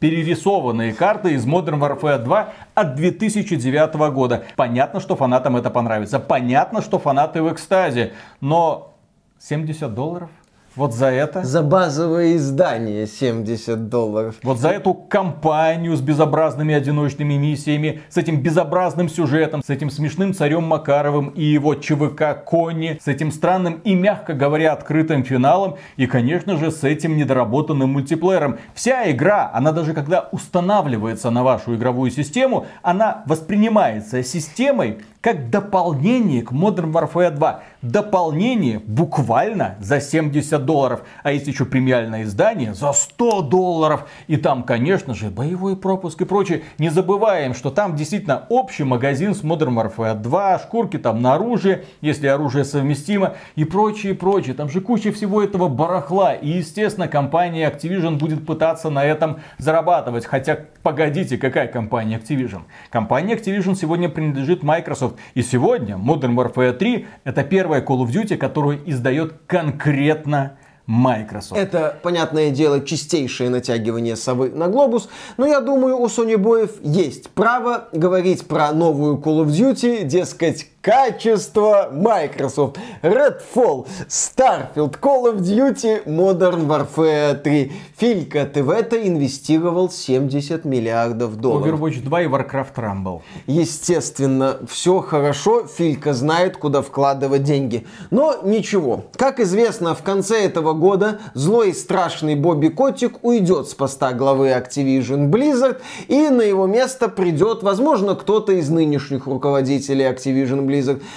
перерисованные 0.00 0.94
карты 0.94 1.34
из 1.34 1.46
Modern 1.46 1.78
Warfare 1.78 2.18
2 2.22 2.52
от 2.74 2.94
2009 2.94 3.94
года. 4.14 4.44
Понятно, 4.56 4.98
что 4.98 5.14
фанатам 5.14 5.56
это 5.56 5.70
понравится. 5.70 6.18
Понятно, 6.18 6.80
что 6.80 6.98
фанаты 6.98 7.42
в 7.42 7.52
экстазе. 7.52 8.14
Но 8.40 8.94
70 9.38 9.94
долларов? 9.94 10.30
Вот 10.76 10.94
за 10.94 11.06
это? 11.06 11.42
За 11.42 11.62
базовое 11.62 12.36
издание 12.36 13.08
70 13.08 13.88
долларов. 13.88 14.36
Вот 14.44 14.60
за 14.60 14.68
эту 14.68 14.94
кампанию 14.94 15.96
с 15.96 16.00
безобразными 16.00 16.72
одиночными 16.72 17.34
миссиями, 17.34 18.02
с 18.08 18.16
этим 18.16 18.40
безобразным 18.40 19.08
сюжетом, 19.08 19.62
с 19.66 19.70
этим 19.70 19.90
смешным 19.90 20.32
царем 20.32 20.62
Макаровым 20.62 21.30
и 21.30 21.42
его 21.42 21.74
ЧВК 21.74 22.44
Конни, 22.46 23.00
с 23.02 23.08
этим 23.08 23.32
странным 23.32 23.80
и, 23.82 23.96
мягко 23.96 24.32
говоря, 24.32 24.72
открытым 24.72 25.24
финалом 25.24 25.76
и, 25.96 26.06
конечно 26.06 26.56
же, 26.56 26.70
с 26.70 26.84
этим 26.84 27.16
недоработанным 27.16 27.90
мультиплеером. 27.90 28.58
Вся 28.72 29.10
игра, 29.10 29.50
она 29.52 29.72
даже 29.72 29.92
когда 29.92 30.28
устанавливается 30.30 31.30
на 31.30 31.42
вашу 31.42 31.74
игровую 31.74 32.12
систему, 32.12 32.66
она 32.82 33.24
воспринимается 33.26 34.22
системой 34.22 34.98
как 35.20 35.50
дополнение 35.50 36.42
к 36.42 36.52
Modern 36.52 36.92
Warfare 36.92 37.30
2. 37.30 37.62
Дополнение 37.82 38.78
буквально 38.78 39.76
за 39.80 40.00
70 40.00 40.64
долларов. 40.64 41.02
А 41.22 41.32
есть 41.32 41.46
еще 41.46 41.66
премиальное 41.66 42.22
издание 42.22 42.72
за 42.72 42.92
100 42.92 43.42
долларов. 43.42 44.08
И 44.28 44.36
там, 44.36 44.62
конечно 44.62 45.14
же, 45.14 45.28
боевой 45.30 45.76
пропуск 45.76 46.22
и 46.22 46.24
прочее. 46.24 46.62
Не 46.78 46.88
забываем, 46.88 47.54
что 47.54 47.70
там 47.70 47.96
действительно 47.96 48.46
общий 48.48 48.84
магазин 48.84 49.34
с 49.34 49.42
Modern 49.42 49.74
Warfare 49.74 50.14
2, 50.14 50.58
шкурки 50.60 50.96
там 50.96 51.20
на 51.20 51.34
оружие, 51.34 51.84
если 52.00 52.26
оружие 52.26 52.64
совместимо 52.64 53.34
и 53.56 53.64
прочее, 53.64 54.14
прочее. 54.14 54.54
Там 54.54 54.70
же 54.70 54.80
куча 54.80 55.12
всего 55.12 55.42
этого 55.42 55.68
барахла. 55.68 56.32
И, 56.32 56.48
естественно, 56.48 57.08
компания 57.08 57.70
Activision 57.70 58.16
будет 58.16 58.46
пытаться 58.46 58.88
на 58.88 59.04
этом 59.04 59.40
зарабатывать. 59.58 60.24
Хотя, 60.24 60.58
погодите, 60.82 61.36
какая 61.36 61.68
компания 61.68 62.18
Activision? 62.18 62.62
Компания 62.90 63.34
Activision 63.34 63.74
сегодня 63.74 64.08
принадлежит 64.08 64.62
Microsoft. 64.62 65.09
Microsoft. 65.10 65.16
И 65.34 65.42
сегодня 65.42 65.96
Modern 65.96 66.34
Warfare 66.34 66.72
3 66.72 67.06
это 67.24 67.44
первая 67.44 67.82
Call 67.82 68.04
of 68.04 68.08
Duty, 68.08 68.36
которую 68.36 68.80
издает 68.90 69.34
конкретно 69.46 70.56
Microsoft. 70.86 71.60
Это, 71.60 71.98
понятное 72.02 72.50
дело, 72.50 72.80
чистейшее 72.84 73.48
натягивание 73.48 74.16
совы 74.16 74.50
на 74.50 74.66
глобус, 74.68 75.08
но 75.36 75.46
я 75.46 75.60
думаю, 75.60 75.96
у 75.96 76.06
Sony 76.06 76.36
Боев 76.36 76.72
есть 76.82 77.30
право 77.30 77.88
говорить 77.92 78.46
про 78.46 78.72
новую 78.72 79.18
Call 79.18 79.44
of 79.44 79.48
Duty, 79.48 80.04
дескать, 80.04 80.66
Качество 80.82 81.90
Microsoft. 81.92 82.78
Redfall, 83.02 83.86
Starfield, 84.08 84.98
Call 84.98 85.26
of 85.26 85.40
Duty, 85.40 86.06
Modern 86.06 86.66
Warfare 86.66 87.34
3. 87.34 87.72
Филька, 87.98 88.46
ты 88.46 88.62
в 88.62 88.70
это 88.70 88.96
инвестировал 88.96 89.90
70 89.90 90.64
миллиардов 90.64 91.36
долларов. 91.36 91.78
Overwatch 91.78 92.02
2 92.02 92.22
и 92.22 92.26
Warcraft 92.28 92.74
Rumble. 92.76 93.20
Естественно, 93.46 94.56
все 94.70 95.00
хорошо, 95.00 95.66
Филька 95.66 96.14
знает, 96.14 96.56
куда 96.56 96.80
вкладывать 96.80 97.42
деньги. 97.42 97.86
Но 98.10 98.36
ничего. 98.42 99.04
Как 99.16 99.38
известно, 99.38 99.94
в 99.94 100.02
конце 100.02 100.46
этого 100.46 100.72
года 100.72 101.20
злой 101.34 101.70
и 101.70 101.74
страшный 101.74 102.36
Бобби 102.36 102.68
Котик 102.68 103.22
уйдет 103.22 103.68
с 103.68 103.74
поста 103.74 104.14
главы 104.14 104.48
Activision 104.48 105.28
Blizzard, 105.28 105.82
и 106.08 106.30
на 106.30 106.40
его 106.40 106.66
место 106.66 107.10
придет, 107.10 107.62
возможно, 107.62 108.14
кто-то 108.14 108.52
из 108.52 108.70
нынешних 108.70 109.26
руководителей 109.26 110.06
Activision 110.06 110.60
Blizzard. 110.60 110.69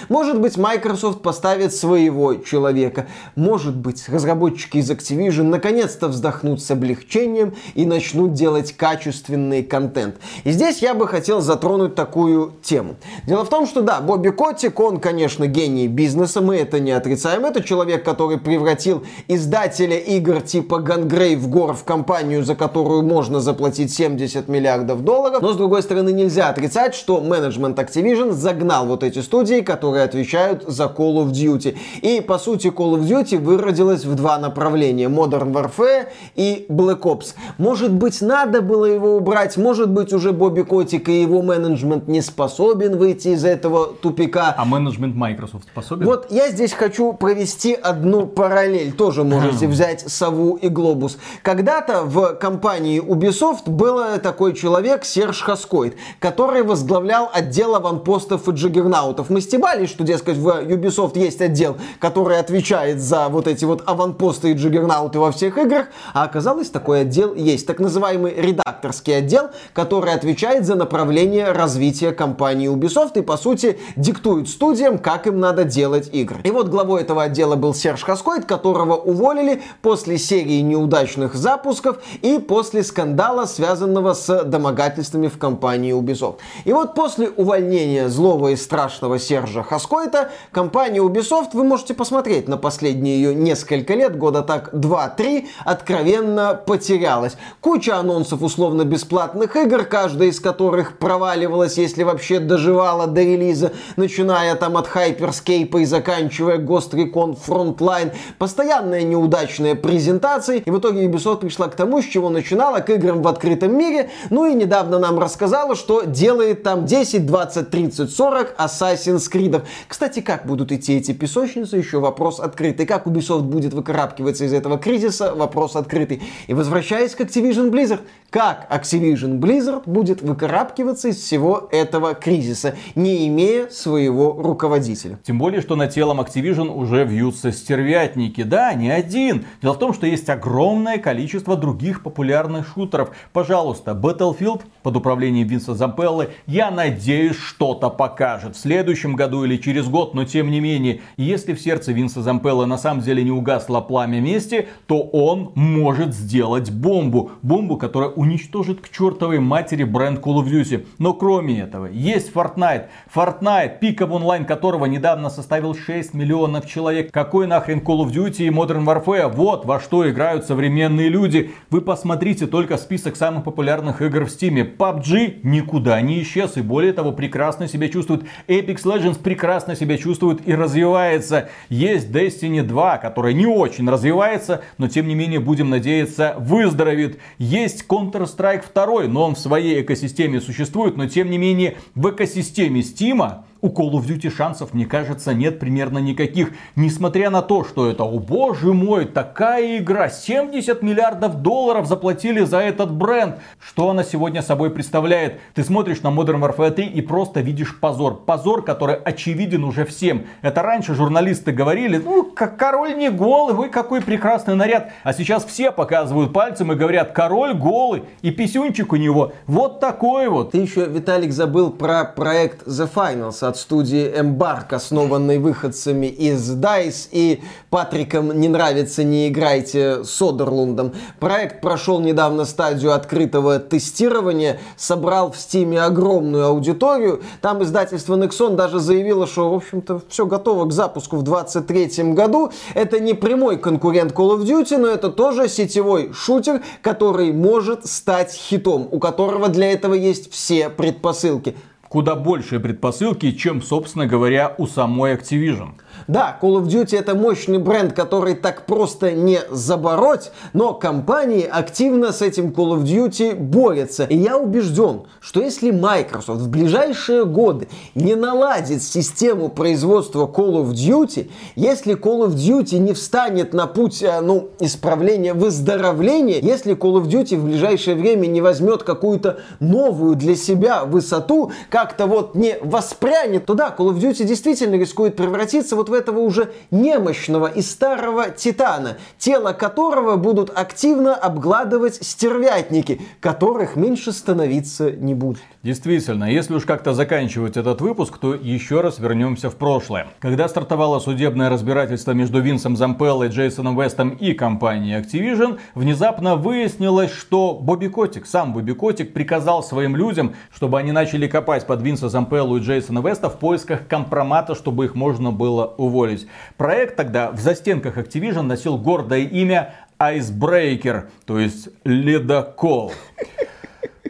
Может 0.09 0.39
быть, 0.39 0.57
Microsoft 0.57 1.21
поставит 1.21 1.73
своего 1.73 2.35
человека. 2.35 3.07
Может 3.35 3.75
быть, 3.75 4.07
разработчики 4.09 4.77
из 4.77 4.89
Activision 4.89 5.43
наконец-то 5.43 6.07
вздохнут 6.07 6.61
с 6.61 6.71
облегчением 6.71 7.53
и 7.75 7.85
начнут 7.85 8.33
делать 8.33 8.73
качественный 8.73 9.63
контент. 9.63 10.15
И 10.43 10.51
здесь 10.51 10.79
я 10.79 10.93
бы 10.93 11.07
хотел 11.07 11.41
затронуть 11.41 11.95
такую 11.95 12.53
тему. 12.63 12.95
Дело 13.27 13.45
в 13.45 13.49
том, 13.49 13.67
что 13.67 13.81
да, 13.81 14.01
Бобби 14.01 14.29
Котик, 14.29 14.79
он, 14.79 14.99
конечно, 14.99 15.47
гений 15.47 15.87
бизнеса, 15.87 16.41
мы 16.41 16.55
это 16.55 16.79
не 16.79 16.91
отрицаем. 16.91 17.45
Это 17.45 17.61
человек, 17.61 18.03
который 18.03 18.37
превратил 18.37 19.03
издателя 19.27 19.97
игр 19.97 20.41
типа 20.41 20.75
Gungrave 20.75 21.47
Gore 21.49 21.73
в 21.73 21.83
компанию, 21.83 22.43
за 22.43 22.55
которую 22.55 23.03
можно 23.03 23.39
заплатить 23.39 23.93
70 23.93 24.47
миллиардов 24.47 25.03
долларов. 25.03 25.41
Но, 25.41 25.53
с 25.53 25.57
другой 25.57 25.83
стороны, 25.83 26.11
нельзя 26.11 26.49
отрицать, 26.49 26.95
что 26.95 27.19
менеджмент 27.21 27.77
Activision 27.77 28.31
загнал 28.31 28.85
вот 28.85 29.03
эти 29.03 29.19
студии 29.19 29.42
студий, 29.43 29.61
которые 29.61 30.03
отвечают 30.03 30.63
за 30.67 30.85
Call 30.85 31.25
of 31.25 31.31
Duty. 31.31 31.77
И, 32.01 32.21
по 32.21 32.37
сути, 32.37 32.67
Call 32.67 32.97
of 32.97 33.01
Duty 33.01 33.37
выродилась 33.37 34.05
в 34.05 34.15
два 34.15 34.37
направления. 34.37 35.07
Modern 35.07 35.51
Warfare 35.51 36.07
и 36.35 36.65
Black 36.69 37.01
Ops. 37.01 37.33
Может 37.57 37.91
быть, 37.91 38.21
надо 38.21 38.61
было 38.61 38.85
его 38.85 39.17
убрать, 39.17 39.57
может 39.57 39.89
быть, 39.89 40.13
уже 40.13 40.31
Бобби 40.31 40.61
Котик 40.61 41.09
и 41.09 41.21
его 41.21 41.41
менеджмент 41.41 42.07
не 42.07 42.21
способен 42.21 42.97
выйти 42.97 43.29
из 43.29 43.43
этого 43.43 43.87
тупика. 43.87 44.55
А 44.57 44.65
менеджмент 44.65 45.15
Microsoft 45.15 45.65
способен? 45.65 46.05
Вот 46.05 46.27
я 46.31 46.49
здесь 46.49 46.73
хочу 46.73 47.13
провести 47.13 47.73
одну 47.73 48.27
параллель. 48.27 48.93
Тоже 48.93 49.23
можете 49.23 49.67
взять 49.67 50.03
Сову 50.07 50.55
и 50.55 50.69
Глобус. 50.69 51.17
Когда-то 51.41 52.03
в 52.03 52.35
компании 52.35 53.01
Ubisoft 53.01 53.69
был 53.69 53.99
такой 54.21 54.53
человек 54.53 55.03
Серж 55.03 55.41
Хаскоид, 55.41 55.95
который 56.19 56.63
возглавлял 56.63 57.29
отдел 57.33 57.75
аванпостов 57.75 58.47
и 58.47 58.51
джиггернаутов 58.51 59.29
мы 59.33 59.41
стебались, 59.41 59.89
что, 59.89 60.03
дескать, 60.03 60.37
в 60.37 60.47
Ubisoft 60.47 61.17
есть 61.17 61.41
отдел, 61.41 61.75
который 61.99 62.39
отвечает 62.39 63.01
за 63.01 63.29
вот 63.29 63.47
эти 63.47 63.65
вот 63.65 63.83
аванпосты 63.85 64.51
и 64.51 64.53
джиггернауты 64.53 65.19
во 65.19 65.31
всех 65.31 65.57
играх, 65.57 65.87
а 66.13 66.23
оказалось, 66.23 66.69
такой 66.69 67.01
отдел 67.01 67.33
есть. 67.33 67.65
Так 67.65 67.79
называемый 67.79 68.33
редакторский 68.35 69.17
отдел, 69.17 69.49
который 69.73 70.13
отвечает 70.13 70.65
за 70.65 70.75
направление 70.75 71.51
развития 71.51 72.11
компании 72.11 72.69
Ubisoft 72.71 73.17
и, 73.17 73.21
по 73.21 73.37
сути, 73.37 73.79
диктует 73.95 74.47
студиям, 74.47 74.99
как 74.99 75.25
им 75.25 75.39
надо 75.39 75.63
делать 75.63 76.09
игры. 76.13 76.41
И 76.43 76.51
вот 76.51 76.67
главой 76.67 77.01
этого 77.01 77.23
отдела 77.23 77.55
был 77.55 77.73
Серж 77.73 78.03
Хаскойд, 78.03 78.45
которого 78.45 78.95
уволили 78.95 79.63
после 79.81 80.19
серии 80.19 80.61
неудачных 80.61 81.33
запусков 81.33 81.97
и 82.21 82.37
после 82.37 82.83
скандала, 82.83 83.45
связанного 83.45 84.13
с 84.13 84.43
домогательствами 84.43 85.27
в 85.27 85.39
компании 85.39 85.93
Ubisoft. 85.99 86.37
И 86.65 86.71
вот 86.71 86.93
после 86.93 87.29
увольнения 87.29 88.09
злого 88.09 88.49
и 88.49 88.55
страшного 88.55 89.17
Сержа 89.23 89.63
Хаскойта, 89.63 90.29
компания 90.51 90.99
Ubisoft, 90.99 91.49
вы 91.53 91.63
можете 91.63 91.93
посмотреть 91.93 92.47
на 92.47 92.57
последние 92.57 93.15
ее 93.15 93.33
несколько 93.33 93.93
лет, 93.93 94.17
года 94.17 94.41
так 94.41 94.73
2-3, 94.73 95.47
откровенно 95.63 96.53
потерялась. 96.53 97.37
Куча 97.61 97.97
анонсов 97.97 98.41
условно-бесплатных 98.41 99.55
игр, 99.55 99.85
каждая 99.85 100.29
из 100.29 100.39
которых 100.39 100.97
проваливалась, 100.97 101.77
если 101.77 102.03
вообще 102.03 102.39
доживала 102.39 103.07
до 103.07 103.21
релиза, 103.21 103.71
начиная 103.95 104.55
там 104.55 104.75
от 104.77 104.87
Hyperscape 104.87 105.81
и 105.81 105.85
заканчивая 105.85 106.57
Ghost 106.57 106.91
Recon 106.91 107.37
Frontline. 107.47 108.13
Постоянная 108.37 109.03
неудачная 109.03 109.75
презентация, 109.75 110.57
и 110.57 110.69
в 110.69 110.79
итоге 110.79 111.05
Ubisoft 111.05 111.39
пришла 111.39 111.67
к 111.67 111.75
тому, 111.75 112.01
с 112.01 112.05
чего 112.05 112.29
начинала, 112.29 112.79
к 112.79 112.89
играм 112.89 113.21
в 113.21 113.27
открытом 113.27 113.77
мире, 113.77 114.09
ну 114.29 114.45
и 114.45 114.53
недавно 114.53 114.99
нам 114.99 115.19
рассказала, 115.19 115.75
что 115.75 116.01
делает 116.01 116.63
там 116.63 116.85
10, 116.85 117.25
20, 117.25 117.69
30, 117.69 118.13
40 118.13 118.55
Assassin's 118.57 119.12
Assassin's 119.13 119.31
Creed. 119.31 119.61
Кстати, 119.87 120.21
как 120.21 120.45
будут 120.45 120.71
идти 120.71 120.95
эти 120.95 121.11
песочницы, 121.13 121.77
еще 121.77 121.99
вопрос 121.99 122.39
открытый. 122.39 122.85
Как 122.85 123.07
Ubisoft 123.07 123.43
будет 123.43 123.73
выкарабкиваться 123.73 124.45
из 124.45 124.53
этого 124.53 124.77
кризиса, 124.77 125.33
вопрос 125.35 125.75
открытый. 125.75 126.21
И 126.47 126.53
возвращаясь 126.53 127.15
к 127.15 127.21
Activision 127.21 127.69
Blizzard, 127.69 128.01
как 128.29 128.67
Activision 128.71 129.39
Blizzard 129.39 129.83
будет 129.85 130.21
выкарабкиваться 130.21 131.09
из 131.09 131.17
всего 131.17 131.67
этого 131.71 132.13
кризиса, 132.15 132.75
не 132.95 133.27
имея 133.27 133.69
своего 133.69 134.33
руководителя. 134.33 135.19
Тем 135.23 135.37
более, 135.37 135.61
что 135.61 135.75
на 135.75 135.87
телом 135.87 136.19
Activision 136.19 136.69
уже 136.69 137.03
вьются 137.05 137.51
стервятники. 137.51 138.43
Да, 138.43 138.73
не 138.73 138.89
один. 138.89 139.45
Дело 139.61 139.73
в 139.73 139.79
том, 139.79 139.93
что 139.93 140.07
есть 140.07 140.29
огромное 140.29 140.97
количество 140.97 141.55
других 141.55 142.03
популярных 142.03 142.67
шутеров. 142.73 143.11
Пожалуйста, 143.31 143.91
Battlefield 143.91 144.61
под 144.81 144.97
управлением 144.97 145.47
Винса 145.47 145.75
Зампеллы, 145.75 146.29
я 146.47 146.71
надеюсь, 146.71 147.35
что-то 147.35 147.89
покажет. 147.89 148.55
В 148.55 148.59
следующем 148.59 149.02
следующем 149.03 149.15
году 149.15 149.43
или 149.43 149.57
через 149.57 149.87
год, 149.87 150.13
но 150.13 150.23
тем 150.23 150.49
не 150.49 150.59
менее, 150.59 151.01
если 151.17 151.53
в 151.53 151.61
сердце 151.61 151.91
Винса 151.91 152.21
Зампелла 152.21 152.65
на 152.65 152.77
самом 152.77 153.01
деле 153.01 153.23
не 153.23 153.31
угасло 153.31 153.81
пламя 153.81 154.21
мести, 154.21 154.67
то 154.87 155.01
он 155.01 155.51
может 155.55 156.13
сделать 156.13 156.71
бомбу. 156.71 157.31
Бомбу, 157.41 157.77
которая 157.77 158.09
уничтожит 158.09 158.79
к 158.81 158.89
чертовой 158.89 159.39
матери 159.39 159.83
бренд 159.83 160.19
Call 160.19 160.43
of 160.43 160.49
Duty. 160.49 160.85
Но 160.99 161.13
кроме 161.13 161.61
этого, 161.61 161.87
есть 161.87 162.31
Fortnite. 162.33 162.85
Fortnite, 163.13 163.79
пиков 163.79 164.11
онлайн 164.11 164.45
которого 164.45 164.85
недавно 164.85 165.29
составил 165.29 165.75
6 165.75 166.13
миллионов 166.13 166.65
человек. 166.65 167.11
Какой 167.11 167.47
нахрен 167.47 167.79
Call 167.79 168.05
of 168.05 168.11
Duty 168.11 168.45
и 168.45 168.49
Modern 168.49 168.85
Warfare? 168.85 169.31
Вот 169.33 169.65
во 169.65 169.79
что 169.79 170.09
играют 170.09 170.45
современные 170.45 171.09
люди. 171.09 171.51
Вы 171.69 171.81
посмотрите 171.81 172.47
только 172.47 172.77
список 172.77 173.15
самых 173.15 173.43
популярных 173.43 174.01
игр 174.01 174.25
в 174.25 174.27
Steam. 174.27 174.77
PUBG 174.77 175.39
никуда 175.43 175.99
не 176.01 176.21
исчез 176.21 176.57
и 176.57 176.61
более 176.61 176.93
того 176.93 177.11
прекрасно 177.11 177.67
себя 177.67 177.89
чувствует. 177.89 178.23
Apex 178.47 178.83
Legends 178.93 179.19
прекрасно 179.19 179.75
себя 179.75 179.97
чувствует 179.97 180.47
и 180.47 180.53
развивается. 180.53 181.49
Есть 181.69 182.09
Destiny 182.09 182.61
2, 182.61 182.97
которая 182.97 183.33
не 183.33 183.45
очень 183.45 183.89
развивается, 183.89 184.61
но 184.77 184.87
тем 184.87 185.07
не 185.07 185.15
менее, 185.15 185.39
будем 185.39 185.69
надеяться, 185.69 186.35
выздоровеет. 186.37 187.19
Есть 187.37 187.85
Counter-Strike 187.87 188.65
2, 188.73 189.03
но 189.07 189.25
он 189.25 189.35
в 189.35 189.39
своей 189.39 189.81
экосистеме 189.81 190.41
существует, 190.41 190.97
но 190.97 191.07
тем 191.07 191.29
не 191.29 191.37
менее, 191.37 191.77
в 191.95 192.09
экосистеме 192.09 192.81
Steam 192.81 193.43
у 193.63 193.69
Call 193.69 193.91
of 193.93 194.05
Duty 194.05 194.29
шансов, 194.29 194.73
мне 194.73 194.85
кажется, 194.85 195.33
нет 195.33 195.57
примерно 195.57 195.97
никаких. 195.99 196.51
Несмотря 196.75 197.29
на 197.29 197.41
то, 197.41 197.63
что 197.63 197.89
это, 197.89 198.03
о 198.03 198.19
боже 198.19 198.73
мой, 198.73 199.05
такая 199.05 199.77
игра, 199.77 200.09
70 200.09 200.83
миллиардов 200.83 201.41
долларов 201.41 201.87
заплатили 201.87 202.43
за 202.43 202.59
этот 202.59 202.91
бренд. 202.91 203.37
Что 203.65 203.89
она 203.89 204.03
сегодня 204.03 204.41
собой 204.41 204.69
представляет? 204.69 205.39
Ты 205.53 205.63
смотришь 205.63 206.01
на 206.01 206.09
Modern 206.09 206.41
Warfare 206.41 206.71
3 206.71 206.87
и 206.87 207.01
просто 207.01 207.39
видишь 207.39 207.79
позор. 207.79 208.15
Позор, 208.25 208.63
который 208.63 208.95
очевиден 208.95 209.63
уже 209.63 209.85
всем. 209.85 210.25
Это 210.41 210.61
раньше 210.61 210.93
журналисты 210.93 211.53
говорили, 211.53 211.97
ну, 212.03 212.23
как 212.25 212.57
король 212.57 212.97
не 212.97 213.09
голый, 213.09 213.55
вы 213.55 213.69
какой 213.69 214.01
прекрасный 214.01 214.55
наряд. 214.55 214.91
А 215.03 215.13
сейчас 215.13 215.45
все 215.45 215.71
показывают 215.71 216.33
пальцем 216.33 216.73
и 216.73 216.75
говорят, 216.75 217.13
король 217.13 217.53
голый 217.53 218.03
и 218.21 218.31
писюнчик 218.31 218.91
у 218.91 218.97
него 218.97 219.31
вот 219.47 219.79
такой 219.79 220.27
вот. 220.27 220.51
Ты 220.51 220.57
еще, 220.57 220.85
Виталик, 220.85 221.31
забыл 221.31 221.71
про 221.71 222.03
проект 222.03 222.67
The 222.67 222.89
Finals 222.93 223.52
от 223.53 223.57
студии 223.59 224.11
Embark, 224.19 224.73
основанный 224.73 225.37
выходцами 225.37 226.07
из 226.07 226.51
DICE 226.55 227.09
и 227.11 227.41
Патриком 227.69 228.31
не 228.39 228.47
нравится, 228.47 229.03
не 229.03 229.27
играйте 229.27 230.03
с 230.03 230.21
Одерлундом. 230.23 230.93
Проект 231.19 231.61
прошел 231.61 231.99
недавно 231.99 232.45
стадию 232.45 232.93
открытого 232.93 233.59
тестирования, 233.59 234.59
собрал 234.75 235.31
в 235.31 235.37
Стиме 235.37 235.83
огромную 235.83 236.47
аудиторию. 236.47 237.21
Там 237.41 237.61
издательство 237.61 238.15
Nexon 238.15 238.55
даже 238.55 238.79
заявило, 238.79 239.27
что, 239.27 239.51
в 239.51 239.53
общем-то, 239.53 240.01
все 240.09 240.25
готово 240.25 240.65
к 240.65 240.71
запуску 240.71 241.17
в 241.17 241.23
2023 241.23 242.13
году. 242.13 242.51
Это 242.73 242.99
не 242.99 243.13
прямой 243.13 243.57
конкурент 243.57 244.13
Call 244.13 244.35
of 244.35 244.45
Duty, 244.45 244.77
но 244.77 244.87
это 244.87 245.09
тоже 245.09 245.47
сетевой 245.47 246.11
шутер, 246.11 246.63
который 246.81 247.31
может 247.31 247.85
стать 247.85 248.33
хитом, 248.33 248.87
у 248.89 248.97
которого 248.97 249.47
для 249.47 249.71
этого 249.71 249.93
есть 249.93 250.31
все 250.31 250.69
предпосылки 250.69 251.55
куда 251.93 252.15
большие 252.15 252.59
предпосылки, 252.59 253.31
чем, 253.33 253.61
собственно 253.61 254.07
говоря, 254.07 254.55
у 254.57 254.65
самой 254.65 255.13
Activision. 255.13 255.73
Да, 256.07 256.37
Call 256.41 256.61
of 256.61 256.65
Duty 256.65 256.97
это 256.97 257.15
мощный 257.15 257.59
бренд, 257.59 257.93
который 257.93 258.35
так 258.35 258.65
просто 258.65 259.11
не 259.11 259.39
забороть, 259.49 260.31
но 260.53 260.73
компании 260.73 261.47
активно 261.49 262.11
с 262.11 262.21
этим 262.21 262.49
Call 262.49 262.77
of 262.77 262.83
Duty 262.83 263.35
борются. 263.35 264.03
И 264.03 264.17
я 264.17 264.37
убежден, 264.37 265.03
что 265.21 265.41
если 265.41 265.71
Microsoft 265.71 266.41
в 266.41 266.49
ближайшие 266.49 267.25
годы 267.25 267.67
не 267.95 268.15
наладит 268.15 268.83
систему 268.83 269.49
производства 269.49 270.25
Call 270.25 270.63
of 270.63 270.71
Duty, 270.71 271.29
если 271.55 271.95
Call 271.95 272.27
of 272.27 272.35
Duty 272.35 272.79
не 272.79 272.93
встанет 272.93 273.53
на 273.53 273.67
путь 273.67 274.03
э, 274.03 274.19
ну, 274.21 274.49
исправления, 274.59 275.33
выздоровления, 275.33 276.39
если 276.41 276.75
Call 276.75 277.01
of 277.01 277.07
Duty 277.07 277.37
в 277.37 277.45
ближайшее 277.45 277.95
время 277.95 278.27
не 278.27 278.41
возьмет 278.41 278.83
какую-то 278.83 279.39
новую 279.59 280.15
для 280.15 280.35
себя 280.35 280.83
высоту, 280.83 281.51
как-то 281.69 282.07
вот 282.07 282.35
не 282.35 282.57
воспрянет, 282.61 283.45
то 283.45 283.53
да, 283.53 283.73
Call 283.75 283.93
of 283.93 283.99
Duty 283.99 284.25
действительно 284.25 284.75
рискует 284.75 285.15
превратиться 285.15 285.75
вот 285.75 285.89
в 285.89 285.92
этого 285.93 286.19
уже 286.19 286.53
немощного 286.71 287.47
и 287.47 287.61
старого 287.61 288.29
титана, 288.29 288.97
тело 289.17 289.53
которого 289.53 290.15
будут 290.15 290.51
активно 290.55 291.15
обгладывать 291.15 291.95
стервятники, 292.03 293.01
которых 293.19 293.75
меньше 293.75 294.11
становиться 294.11 294.91
не 294.91 295.13
будет. 295.13 295.43
Действительно, 295.63 296.25
если 296.25 296.55
уж 296.55 296.65
как-то 296.65 296.93
заканчивать 296.93 297.55
этот 297.55 297.79
выпуск, 297.79 298.17
то 298.17 298.33
еще 298.35 298.81
раз 298.81 298.99
вернемся 298.99 299.49
в 299.49 299.55
прошлое. 299.55 300.07
Когда 300.19 300.49
стартовало 300.49 300.99
судебное 300.99 301.49
разбирательство 301.49 302.11
между 302.11 302.41
Винсом 302.41 302.75
Зампеллой, 302.75 303.29
Джейсоном 303.29 303.79
Вестом 303.79 304.09
и 304.09 304.33
компанией 304.33 304.99
Activision, 304.99 305.61
внезапно 305.73 306.35
выяснилось, 306.35 307.13
что 307.13 307.53
Бобби 307.53 307.87
Котик, 307.87 308.25
сам 308.25 308.51
Бобби 308.51 308.73
Котик, 308.73 309.13
приказал 309.13 309.63
своим 309.63 309.95
людям, 309.95 310.35
чтобы 310.53 310.77
они 310.79 310.91
начали 310.91 311.27
копать 311.27 311.65
под 311.65 311.81
Винса 311.81 312.09
Зампеллу 312.09 312.57
и 312.57 312.59
Джейсона 312.59 312.99
Веста 312.99 313.29
в 313.29 313.39
поисках 313.39 313.87
компромата, 313.87 314.55
чтобы 314.55 314.83
их 314.83 314.95
можно 314.95 315.31
было 315.31 315.73
уволить. 315.77 316.27
Проект 316.57 316.97
тогда 316.97 317.31
в 317.31 317.39
застенках 317.39 317.97
Activision 317.97 318.41
носил 318.41 318.77
гордое 318.77 319.21
имя 319.21 319.73
Icebreaker, 319.97 321.05
то 321.25 321.39
есть 321.39 321.69
ледокол. 321.85 322.91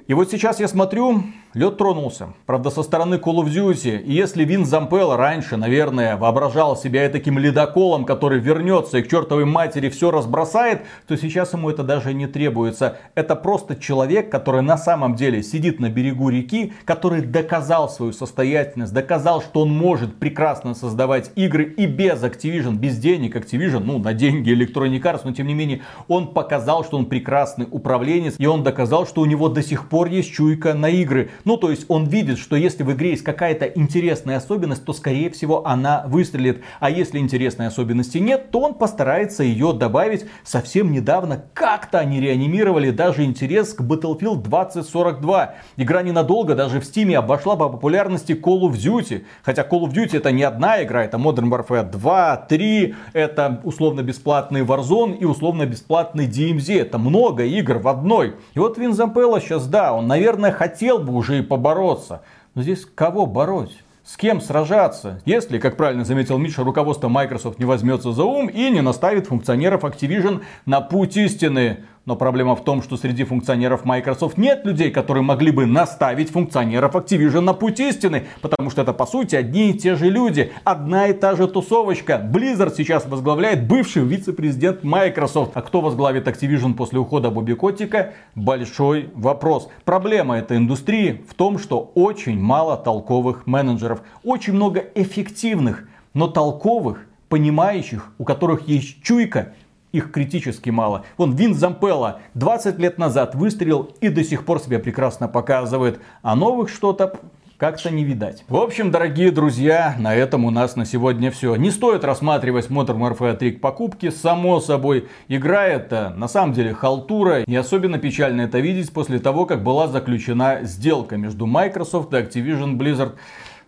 И 0.07 0.15
вот 0.15 0.31
сейчас 0.31 0.59
я 0.59 0.67
смотрю, 0.67 1.23
Лед 1.53 1.77
тронулся. 1.77 2.29
Правда, 2.47 2.71
со 2.71 2.81
стороны 2.81 3.15
Call 3.15 3.43
of 3.43 3.45
Duty. 3.45 4.01
И 4.01 4.11
если 4.11 4.43
Вин 4.43 4.65
Зампелло 4.65 5.17
раньше, 5.17 5.55
наверное, 5.55 6.17
воображал 6.17 6.75
себя 6.75 7.07
таким 7.09 7.37
ледоколом, 7.37 8.05
который 8.05 8.39
вернется 8.39 8.97
и 8.97 9.03
к 9.03 9.07
чертовой 9.07 9.45
матери 9.45 9.89
все 9.89 10.09
разбросает, 10.09 10.81
то 11.07 11.15
сейчас 11.15 11.53
ему 11.53 11.69
это 11.69 11.83
даже 11.83 12.11
не 12.15 12.25
требуется. 12.25 12.97
Это 13.13 13.35
просто 13.35 13.75
человек, 13.75 14.31
который 14.31 14.63
на 14.63 14.77
самом 14.77 15.13
деле 15.13 15.43
сидит 15.43 15.79
на 15.79 15.91
берегу 15.91 16.29
реки, 16.29 16.73
который 16.85 17.21
доказал 17.21 17.87
свою 17.87 18.13
состоятельность, 18.13 18.91
доказал, 18.91 19.39
что 19.43 19.61
он 19.61 19.69
может 19.69 20.15
прекрасно 20.15 20.73
создавать 20.73 21.31
игры 21.35 21.65
и 21.65 21.85
без 21.85 22.23
Activision, 22.23 22.77
без 22.77 22.97
денег 22.97 23.35
Activision, 23.35 23.81
ну, 23.83 23.99
на 23.99 24.15
деньги 24.15 24.51
Electronic 24.51 25.03
Arts, 25.03 25.21
но 25.23 25.33
тем 25.33 25.45
не 25.45 25.53
менее, 25.53 25.81
он 26.07 26.33
показал, 26.33 26.83
что 26.83 26.97
он 26.97 27.05
прекрасный 27.05 27.67
управленец, 27.69 28.33
и 28.39 28.47
он 28.47 28.63
доказал, 28.63 29.05
что 29.05 29.21
у 29.21 29.25
него 29.25 29.49
до 29.49 29.61
сих 29.61 29.87
пор 29.87 30.07
есть 30.07 30.33
чуйка 30.33 30.73
на 30.73 30.89
игры. 30.89 31.29
Ну, 31.45 31.58
то 31.58 31.69
есть 31.69 31.86
он 31.89 32.06
видит, 32.06 32.38
что 32.38 32.56
если 32.56 32.84
в 32.84 32.91
игре 32.93 33.12
есть 33.12 33.23
какая-то 33.23 33.65
интересная 33.65 34.38
особенность, 34.38 34.86
то 34.86 34.93
скорее 34.93 35.29
всего 35.29 35.67
она 35.67 36.03
выстрелит. 36.08 36.63
А 36.79 36.89
если 36.89 37.19
интересной 37.19 37.67
особенности 37.67 38.17
нет, 38.17 38.51
то 38.51 38.62
он 38.62 38.73
постарается 38.75 39.43
ее 39.43 39.73
добавить. 39.73 40.25
Совсем 40.43 40.91
недавно 40.91 41.43
как-то 41.53 41.99
они 41.99 42.21
реанимировали 42.21 42.91
даже 42.91 43.23
интерес 43.23 43.73
к 43.73 43.82
Battlefield 43.82 44.43
2042. 44.43 45.56
Игра 45.77 46.01
ненадолго 46.01 46.56
даже 46.56 46.79
в 46.79 46.84
Steam 46.84 47.13
обошла 47.15 47.56
по 47.56 47.69
популярности 47.69 48.32
Call 48.34 48.62
of 48.62 48.73
Duty. 48.73 49.23
Хотя 49.43 49.63
Call 49.63 49.84
of 49.84 49.93
Duty 49.93 50.17
это 50.17 50.32
не 50.32 50.43
одна 50.43 50.82
игра, 50.84 51.03
это 51.03 51.17
Modern 51.17 51.49
Warfare 51.49 51.89
2, 51.89 52.38
3, 52.49 52.95
это 53.13 53.62
условно-бесплатный 53.63 54.62
Warzone 54.62 55.17
и 55.17 55.25
условно-бесплатный 55.25 56.27
DMZ. 56.27 56.79
Это 56.79 56.97
много 56.97 57.43
игр 57.43 57.79
в 57.79 57.88
одной. 57.88 58.36
И 58.53 58.60
вот 58.60 58.77
Вин 58.77 58.93
Зампелло 58.93 59.41
сейчас, 59.41 59.67
да, 59.67 59.93
он, 59.93 60.08
наверное, 60.08 60.51
хотел 60.51 60.99
бы 60.99 61.13
уже 61.13 61.33
и 61.34 61.41
побороться. 61.41 62.22
Но 62.56 62.62
здесь 62.62 62.86
кого 62.86 63.26
бороть? 63.26 63.84
С 64.04 64.17
кем 64.17 64.41
сражаться, 64.41 65.22
если, 65.24 65.60
как 65.60 65.78
правильно 65.78 66.04
заметил 66.04 66.38
Миша, 66.38 66.63
руководство 66.63 67.08
Microsoft 67.08 67.58
не 67.58 67.63
возьмется 67.63 68.12
за 68.12 68.26
ум 68.26 68.48
и 68.48 68.69
не 68.69 68.82
наставит 68.82 69.28
функционеров 69.28 69.86
Activision 69.86 70.41
на 70.65 70.82
путь 70.82 71.15
истины? 71.15 71.86
Но 72.05 72.17
проблема 72.17 72.57
в 72.57 72.63
том, 72.65 72.83
что 72.83 72.97
среди 72.97 73.23
функционеров 73.23 73.85
Microsoft 73.85 74.37
нет 74.37 74.65
людей, 74.65 74.91
которые 74.91 75.23
могли 75.23 75.51
бы 75.51 75.65
наставить 75.65 76.31
функционеров 76.31 76.95
Activision 76.95 77.39
на 77.39 77.53
путь 77.53 77.79
истины. 77.79 78.25
Потому 78.41 78.69
что 78.69 78.81
это 78.81 78.91
по 78.91 79.05
сути 79.05 79.37
одни 79.37 79.69
и 79.69 79.73
те 79.73 79.95
же 79.95 80.09
люди. 80.09 80.51
Одна 80.65 81.07
и 81.07 81.13
та 81.13 81.37
же 81.37 81.47
тусовочка. 81.47 82.21
Blizzard 82.21 82.73
сейчас 82.75 83.05
возглавляет 83.05 83.65
бывший 83.67 84.03
вице-президент 84.03 84.83
Microsoft. 84.83 85.51
А 85.53 85.61
кто 85.61 85.79
возглавит 85.79 86.27
Activision 86.27 86.73
после 86.73 86.99
ухода 86.99 87.29
Бобби 87.29 87.53
Котика? 87.53 88.13
Большой 88.35 89.09
вопрос. 89.13 89.69
Проблема 89.85 90.37
этой 90.37 90.57
индустрии 90.57 91.23
в 91.29 91.33
том, 91.35 91.57
что 91.57 91.89
очень 91.95 92.37
мало 92.37 92.75
толковых 92.75 93.47
менеджеров. 93.47 94.01
Очень 94.25 94.53
много 94.53 94.83
эффективных, 94.93 95.87
но 96.13 96.27
толковых, 96.27 97.07
понимающих, 97.29 98.11
у 98.17 98.25
которых 98.25 98.67
есть 98.67 99.01
чуйка 99.03 99.53
их 99.93 100.12
критически 100.12 100.71
мало. 100.71 101.06
Вон 101.17 101.36
Вин 101.36 101.53
Зампелла 101.53 102.19
20 102.34 102.77
лет 102.79 102.97
назад 102.97 103.36
выстрелил 103.36 103.91
и 104.01 104.10
до 104.10 104.23
сих 104.23 104.43
пор 104.43 104.60
себя 104.60 104.79
прекрасно 104.79 105.29
показывает. 105.29 106.01
А 106.21 106.36
новых 106.36 106.69
что-то 106.69 107.19
как-то 107.58 107.91
не 107.91 108.03
видать. 108.03 108.43
В 108.49 108.58
общем, 108.58 108.91
дорогие 108.91 109.32
друзья, 109.32 109.95
на 109.97 110.13
этом 110.13 110.43
у 110.43 110.49
нас 110.49 110.75
на 110.75 110.86
сегодня 110.86 111.32
все. 111.32 111.56
Не 111.56 111.71
стоит 111.71 112.03
рассматривать 112.03 112.67
Modern 112.67 112.97
Warfare 112.97 113.38
3 113.38 113.51
к 113.53 113.62
покупке. 113.62 114.12
Само 114.12 114.60
собой, 114.60 115.08
игра 115.29 115.65
это 115.65 116.13
на 116.17 116.27
самом 116.27 116.53
деле 116.53 116.73
халтура. 116.73 117.43
И 117.43 117.56
особенно 117.56 117.99
печально 117.99 118.41
это 118.41 118.60
видеть 118.60 118.91
после 118.91 119.19
того, 119.19 119.45
как 119.45 119.63
была 119.63 119.88
заключена 119.88 120.63
сделка 120.63 121.15
между 121.15 121.45
Microsoft 121.45 122.12
и 122.13 122.17
Activision 122.17 122.77
Blizzard. 122.77 123.13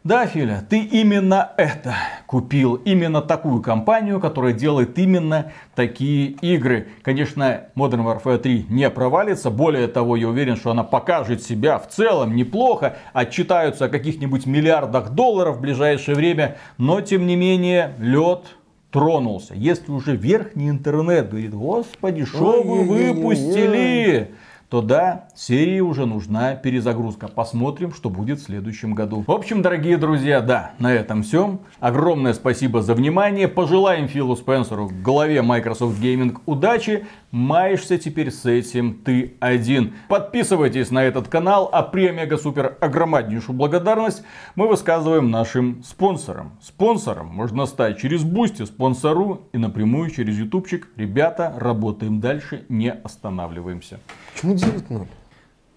Да, 0.06 0.28
Филя, 0.28 0.64
ты 0.70 0.82
именно 0.82 1.50
это 1.58 1.96
купил. 2.28 2.76
Именно 2.76 3.24
такую 3.24 3.64
компанию, 3.64 4.20
которая 4.20 4.54
делает 4.54 5.00
именно 5.00 5.52
такие 5.74 6.28
игры. 6.28 6.90
Конечно, 7.02 7.62
Modern 7.76 8.06
Warfare 8.06 8.38
3 8.38 8.68
не 8.70 8.88
провалится. 8.92 9.50
Более 9.50 9.88
того, 9.88 10.16
я 10.16 10.30
уверен, 10.30 10.58
что 10.58 10.70
она 10.70 10.84
покажет 10.84 11.42
себя 11.42 11.80
в 11.80 11.88
целом 11.88 12.36
неплохо. 12.36 12.98
Отчитаются 13.14 13.86
о 13.86 13.90
каких-нибудь 13.90 14.46
миллиардах 14.46 15.10
долларов 15.10 15.58
в 15.58 15.62
ближайшее 15.62 16.14
время. 16.14 16.58
Но, 16.78 17.02
тем 17.02 17.26
не 17.26 17.36
менее, 17.36 17.96
лед 17.98 18.44
тронулся. 18.92 19.56
Если 19.56 19.92
уже 19.92 20.16
верхний 20.16 20.70
интернет 20.70 21.32
говорит, 21.32 21.56
господи, 21.56 22.26
что 22.26 22.62
вы 22.62 22.84
выпустили? 22.84 24.36
То 24.70 24.82
да, 24.82 25.28
серии 25.36 25.80
уже 25.80 26.06
нужна 26.06 26.56
перезагрузка. 26.56 27.28
Посмотрим, 27.28 27.94
что 27.94 28.10
будет 28.10 28.40
в 28.40 28.44
следующем 28.44 28.96
году. 28.96 29.24
В 29.26 29.32
общем, 29.32 29.62
дорогие 29.62 29.98
друзья, 29.98 30.42
да, 30.42 30.72
на 30.80 30.92
этом 30.94 31.24
все. 31.24 31.60
Огромное 31.80 32.34
спасибо 32.34 32.82
за 32.82 32.96
внимание. 32.96 33.48
Пожелаем 33.48 34.08
Филу 34.08 34.36
Спенсеру 34.36 34.92
главе 35.04 35.42
Microsoft 35.42 36.02
Gaming 36.02 36.38
удачи. 36.46 37.06
Маешься 37.32 37.98
теперь 37.98 38.32
с 38.32 38.46
этим 38.46 38.96
ты 38.96 39.36
один. 39.40 39.94
Подписывайтесь 40.08 40.90
на 40.90 41.04
этот 41.04 41.28
канал, 41.28 41.70
а 41.72 41.84
премия 41.84 42.26
супер 42.38 42.78
огромнейшую 42.80 43.56
благодарность 43.56 44.24
мы 44.56 44.68
высказываем 44.68 45.30
нашим 45.30 45.84
спонсорам. 45.84 46.54
Спонсором 46.62 47.28
можно 47.28 47.66
стать 47.66 48.00
через 48.00 48.24
Boosty, 48.24 48.66
Sponsr 48.66 49.48
и 49.54 49.58
напрямую 49.58 50.10
через 50.10 50.38
ютубчик. 50.38 50.88
Ребята, 50.96 51.54
работаем 51.58 52.20
дальше, 52.20 52.66
не 52.70 52.92
останавливаемся. 52.92 54.00
Почему 54.34 54.55
9-0? 54.56 55.08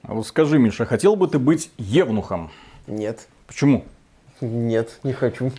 А 0.02 0.14
вот 0.14 0.26
скажи, 0.26 0.58
Миша, 0.58 0.86
хотел 0.86 1.16
бы 1.16 1.28
ты 1.28 1.38
быть 1.38 1.70
евнухом? 1.76 2.50
Нет. 2.86 3.28
Почему? 3.46 3.84
Нет, 4.40 5.00
не 5.02 5.12
хочу. 5.12 5.50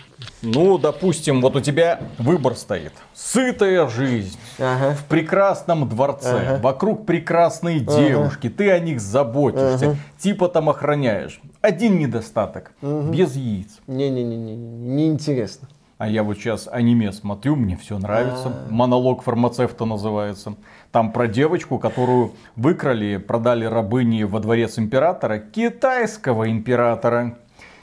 Ну, 0.42 0.78
допустим, 0.78 1.42
вот 1.42 1.56
у 1.58 1.60
тебя 1.60 2.00
выбор 2.18 2.56
стоит. 2.56 2.94
Сытая 3.14 3.88
жизнь. 3.90 4.38
Ага. 4.58 4.96
В 4.96 5.04
прекрасном 5.06 5.90
дворце. 5.90 6.54
Ага. 6.54 6.62
Вокруг 6.64 7.06
прекрасные 7.06 7.82
девушки. 7.82 8.50
Ты 8.50 8.72
о 8.72 8.80
них 8.80 9.02
заботишься. 9.02 9.92
Ага. 9.92 9.98
Типа 10.18 10.48
там 10.48 10.70
охраняешь. 10.70 11.42
Один 11.62 12.00
недостаток. 12.00 12.72
Без 12.82 13.36
яиц. 13.36 13.80
Не-не-не, 13.88 14.56
неинтересно. 14.56 15.68
А 15.98 16.08
я 16.08 16.24
вот 16.24 16.38
сейчас 16.38 16.70
аниме 16.72 17.12
смотрю, 17.12 17.58
мне 17.58 17.76
все 17.76 17.98
нравится. 18.00 18.48
А. 18.48 18.68
Монолог 18.70 19.24
фармацевта 19.24 19.84
называется. 19.84 20.56
Там 20.92 21.12
про 21.12 21.28
девочку, 21.28 21.78
которую 21.78 22.34
выкрали, 22.56 23.18
продали 23.18 23.66
рабыни 23.66 24.24
во 24.24 24.40
дворец 24.40 24.80
императора, 24.80 25.38
китайского 25.38 26.50
императора. 26.50 27.38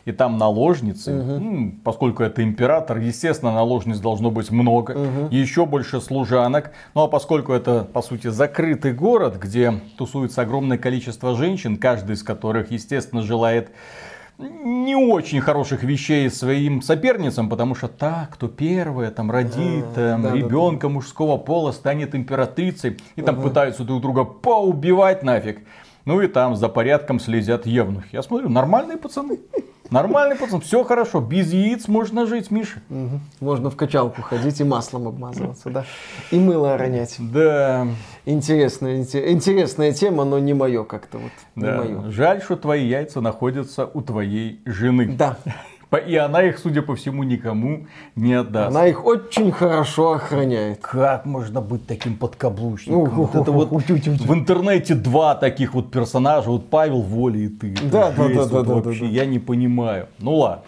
И 0.07 0.13
там 0.13 0.39
наложницы, 0.39 1.11
м, 1.11 1.81
поскольку 1.83 2.23
это 2.23 2.43
император, 2.45 2.99
естественно, 2.99 3.53
наложниц 3.53 3.99
должно 3.99 4.31
быть 4.31 4.53
много, 4.53 4.97
еще 5.31 5.67
больше 5.67 6.01
служанок. 6.01 6.71
Ну 6.95 7.03
а 7.03 7.09
поскольку 7.09 7.53
это, 7.53 7.83
по 7.83 8.03
сути, 8.03 8.29
закрытый 8.29 8.93
город, 8.93 9.37
где 9.41 9.73
тусуется 9.99 10.43
огромное 10.43 10.79
количество 10.79 11.35
женщин, 11.35 11.77
каждый 11.77 12.15
из 12.15 12.23
которых, 12.23 12.71
естественно, 12.71 13.23
желает 13.23 13.71
не 14.39 14.95
очень 14.95 15.41
хороших 15.41 15.83
вещей 15.83 16.31
своим 16.31 16.83
соперницам, 16.83 17.49
потому 17.49 17.75
что 17.75 17.89
так, 17.89 18.31
кто 18.35 18.49
первая 18.49 19.11
там 19.11 19.31
родит 19.31 19.87
там, 19.95 20.23
да, 20.23 20.31
да, 20.31 20.37
ребенка 20.37 20.89
мужского 20.89 21.39
пола, 21.39 21.73
станет 21.73 22.15
императрицей, 22.15 22.99
и 23.17 23.23
там 23.23 23.41
пытаются 23.41 23.85
друг 23.85 24.03
друга 24.03 24.25
поубивать 24.25 25.23
нафиг. 25.23 25.61
Ну 26.05 26.21
и 26.21 26.29
там 26.29 26.55
за 26.55 26.69
порядком 26.69 27.19
следят 27.19 27.67
евнухи. 27.67 28.09
Я 28.13 28.23
смотрю, 28.23 28.49
нормальные 28.49 28.97
пацаны. 28.97 29.41
Нормальный 29.91 30.37
пацан, 30.37 30.61
все 30.61 30.85
хорошо, 30.85 31.21
без 31.21 31.53
яиц 31.53 31.89
можно 31.89 32.27
жить, 32.27 32.51
Миша. 32.51 32.81
Мгм. 32.89 33.21
Можно 33.41 33.71
в 33.71 33.77
качалку 33.77 34.23
ходить 34.23 34.61
и 34.61 34.65
маслом 34.65 35.09
обмазываться, 35.09 35.71
да. 35.71 35.85
И 36.31 36.39
мыло 36.39 36.77
ронять. 36.77 37.17
Да, 37.19 37.87
Интересная, 38.25 38.99
инте- 39.03 39.31
интересная 39.31 39.93
тема, 39.93 40.25
но 40.25 40.41
не 40.41 40.53
мое 40.53 40.83
как-то 40.83 41.19
вот. 41.19 41.31
Не 41.55 41.63
да. 41.65 41.77
мое. 41.77 42.11
Жаль, 42.11 42.43
что 42.43 42.57
твои 42.57 42.85
яйца 42.85 43.21
находятся 43.21 43.87
у 43.87 44.03
твоей 44.03 44.61
жены. 44.65 45.07
Да. 45.17 45.37
И 46.07 46.17
она 46.17 46.43
их, 46.43 46.59
судя 46.59 46.83
по 46.83 46.97
всему, 46.97 47.23
никому 47.23 47.87
не 48.17 48.35
отдаст. 48.35 48.71
Она 48.77 48.87
их 48.89 49.05
очень 49.07 49.53
хорошо 49.53 50.15
охраняет. 50.15 50.81
Как 50.81 51.25
можно 51.25 51.61
быть 51.61 51.87
таким 51.87 52.17
подкаблучником? 52.17 53.03
Ух, 53.03 53.13
Вот 53.13 53.35
это 53.37 53.53
вот 53.53 53.71
в 53.71 54.35
интернете 54.35 54.95
два 54.97 55.37
таких 55.37 55.75
вот 55.75 55.91
персонажа, 55.91 56.51
вот 56.51 56.69
Павел 56.69 57.03
Воля 57.03 57.39
и 57.39 57.49
ты. 57.49 57.75
Да, 57.91 58.11
да, 58.11 58.29
да, 58.29 58.47
да, 58.47 58.63
вообще, 58.63 59.07
я 59.07 59.27
не 59.27 59.39
понимаю. 59.39 60.09
Ну 60.19 60.35
ладно. 60.35 60.65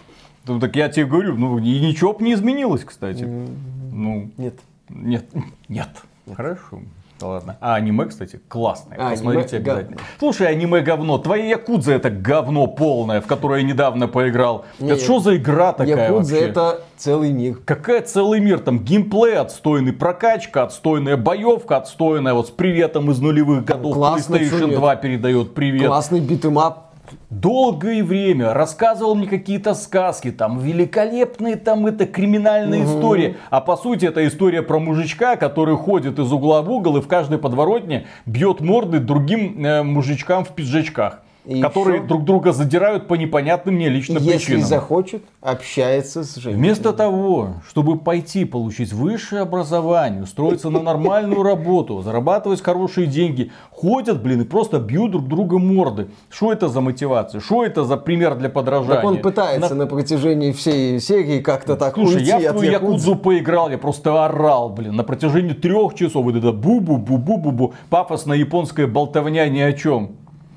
Ну, 0.47 0.59
так 0.59 0.75
я 0.75 0.89
тебе 0.89 1.05
говорю, 1.05 1.35
ну 1.35 1.59
и 1.59 1.79
ничего 1.79 2.13
бы 2.13 2.23
не 2.23 2.33
изменилось, 2.33 2.83
кстати. 2.83 3.23
Ну, 3.23 4.31
Нет. 4.37 4.55
нет, 4.89 5.25
нет. 5.67 5.89
Хорошо. 6.35 6.79
Да 7.19 7.27
ладно. 7.27 7.57
А 7.59 7.75
аниме, 7.75 8.05
кстати, 8.05 8.39
классное. 8.47 8.97
А, 8.99 9.11
Посмотрите 9.11 9.57
аниме 9.57 9.71
обязательно. 9.71 9.97
Слушай, 10.19 10.47
аниме 10.47 10.81
говно. 10.81 11.17
Твоя 11.17 11.45
Якудза 11.49 11.93
это 11.93 12.09
говно 12.09 12.67
полное, 12.67 13.21
в 13.21 13.27
которое 13.27 13.61
я 13.61 13.67
недавно 13.67 14.07
поиграл. 14.07 14.65
Не, 14.79 14.91
это 14.91 15.01
что 15.03 15.19
за 15.19 15.35
игра 15.35 15.73
такая 15.73 16.11
Якудза 16.11 16.33
вообще? 16.33 16.49
это 16.49 16.81
целый 16.97 17.31
мир. 17.31 17.57
Какая 17.65 18.01
целый 18.01 18.39
мир, 18.39 18.59
там 18.59 18.79
геймплей 18.79 19.37
отстойный, 19.37 19.93
прокачка 19.93 20.63
отстойная, 20.63 21.17
боевка 21.17 21.77
отстойная, 21.77 22.33
вот 22.33 22.47
с 22.47 22.51
приветом 22.51 23.11
из 23.11 23.19
нулевых 23.19 23.65
годов 23.65 23.95
классно, 23.95 24.39
чё 24.39 24.45
PlayStation 24.45 24.67
нет. 24.67 24.79
2 24.79 24.95
передает 24.97 25.53
привет. 25.53 25.87
Классный 25.87 26.19
beat 26.21 26.48
'em 26.48 26.68
up. 26.68 26.88
Долгое 27.29 28.03
время 28.03 28.53
рассказывал 28.53 29.15
мне 29.15 29.27
какие-то 29.27 29.73
сказки, 29.73 30.31
там 30.31 30.59
великолепные 30.59 31.55
там 31.55 31.85
это 31.85 32.05
криминальные 32.05 32.85
истории. 32.85 33.37
А 33.49 33.61
по 33.61 33.77
сути 33.77 34.05
это 34.05 34.25
история 34.27 34.61
про 34.61 34.79
мужичка, 34.79 35.35
который 35.35 35.77
ходит 35.77 36.19
из 36.19 36.31
угла 36.31 36.61
в 36.61 36.71
угол 36.71 36.97
и 36.97 37.01
в 37.01 37.07
каждой 37.07 37.37
подворотне 37.37 38.07
бьет 38.25 38.61
морды 38.61 38.99
другим 38.99 39.63
э, 39.63 39.83
мужичкам 39.83 40.43
в 40.43 40.49
пиджачках. 40.49 41.21
И 41.49 41.61
которые 41.61 41.99
всё. 41.99 42.07
друг 42.07 42.25
друга 42.25 42.51
задирают 42.51 43.07
по 43.07 43.15
непонятным 43.15 43.73
мне 43.73 43.89
лично 43.89 44.19
Если 44.19 44.33
причинам. 44.33 44.61
захочет, 44.67 45.23
общается 45.41 46.23
с 46.23 46.35
женщиной. 46.35 46.59
Вместо 46.61 46.93
того, 46.93 47.55
чтобы 47.67 47.97
пойти 47.97 48.45
получить 48.45 48.93
высшее 48.93 49.41
образование, 49.41 50.21
устроиться 50.21 50.69
на 50.69 50.79
нормальную 50.79 51.41
работу, 51.41 52.01
зарабатывать 52.03 52.61
хорошие 52.61 53.07
деньги, 53.07 53.51
ходят, 53.71 54.21
блин, 54.21 54.41
и 54.41 54.45
просто 54.45 54.77
бьют 54.79 55.11
друг 55.11 55.27
друга 55.27 55.57
морды. 55.57 56.09
Что 56.29 56.53
это 56.53 56.67
за 56.67 56.81
мотивация? 56.81 57.41
Что 57.41 57.65
это 57.65 57.83
за 57.83 57.97
пример 57.97 58.35
для 58.35 58.49
подражания? 58.49 58.95
Так 58.97 59.05
он 59.05 59.17
пытается 59.17 59.73
На- 59.73 59.85
на, 59.85 59.87
протяжении 59.87 60.51
всей 60.51 60.99
серии 60.99 61.39
как-то 61.39 61.75
так 61.75 61.95
Слушай, 61.95 62.17
уйти 62.17 62.25
я 62.29 62.51
в 62.51 62.53
твою. 62.57 62.71
Якудзу 62.71 63.15
поиграл, 63.15 63.71
я 63.71 63.79
просто 63.79 64.23
орал, 64.23 64.69
блин, 64.69 64.95
на 64.95 65.03
протяжении 65.03 65.53
трех 65.53 65.95
часов. 65.95 66.25
Вот 66.25 66.35
это 66.35 66.51
бу-бу-бу-бу-бу-бу, 66.51 67.73
пафосная 67.89 68.37
японская 68.37 68.85
болтовня 68.85 69.49
ни 69.49 69.59
о 69.59 69.73
чем. 69.73 70.11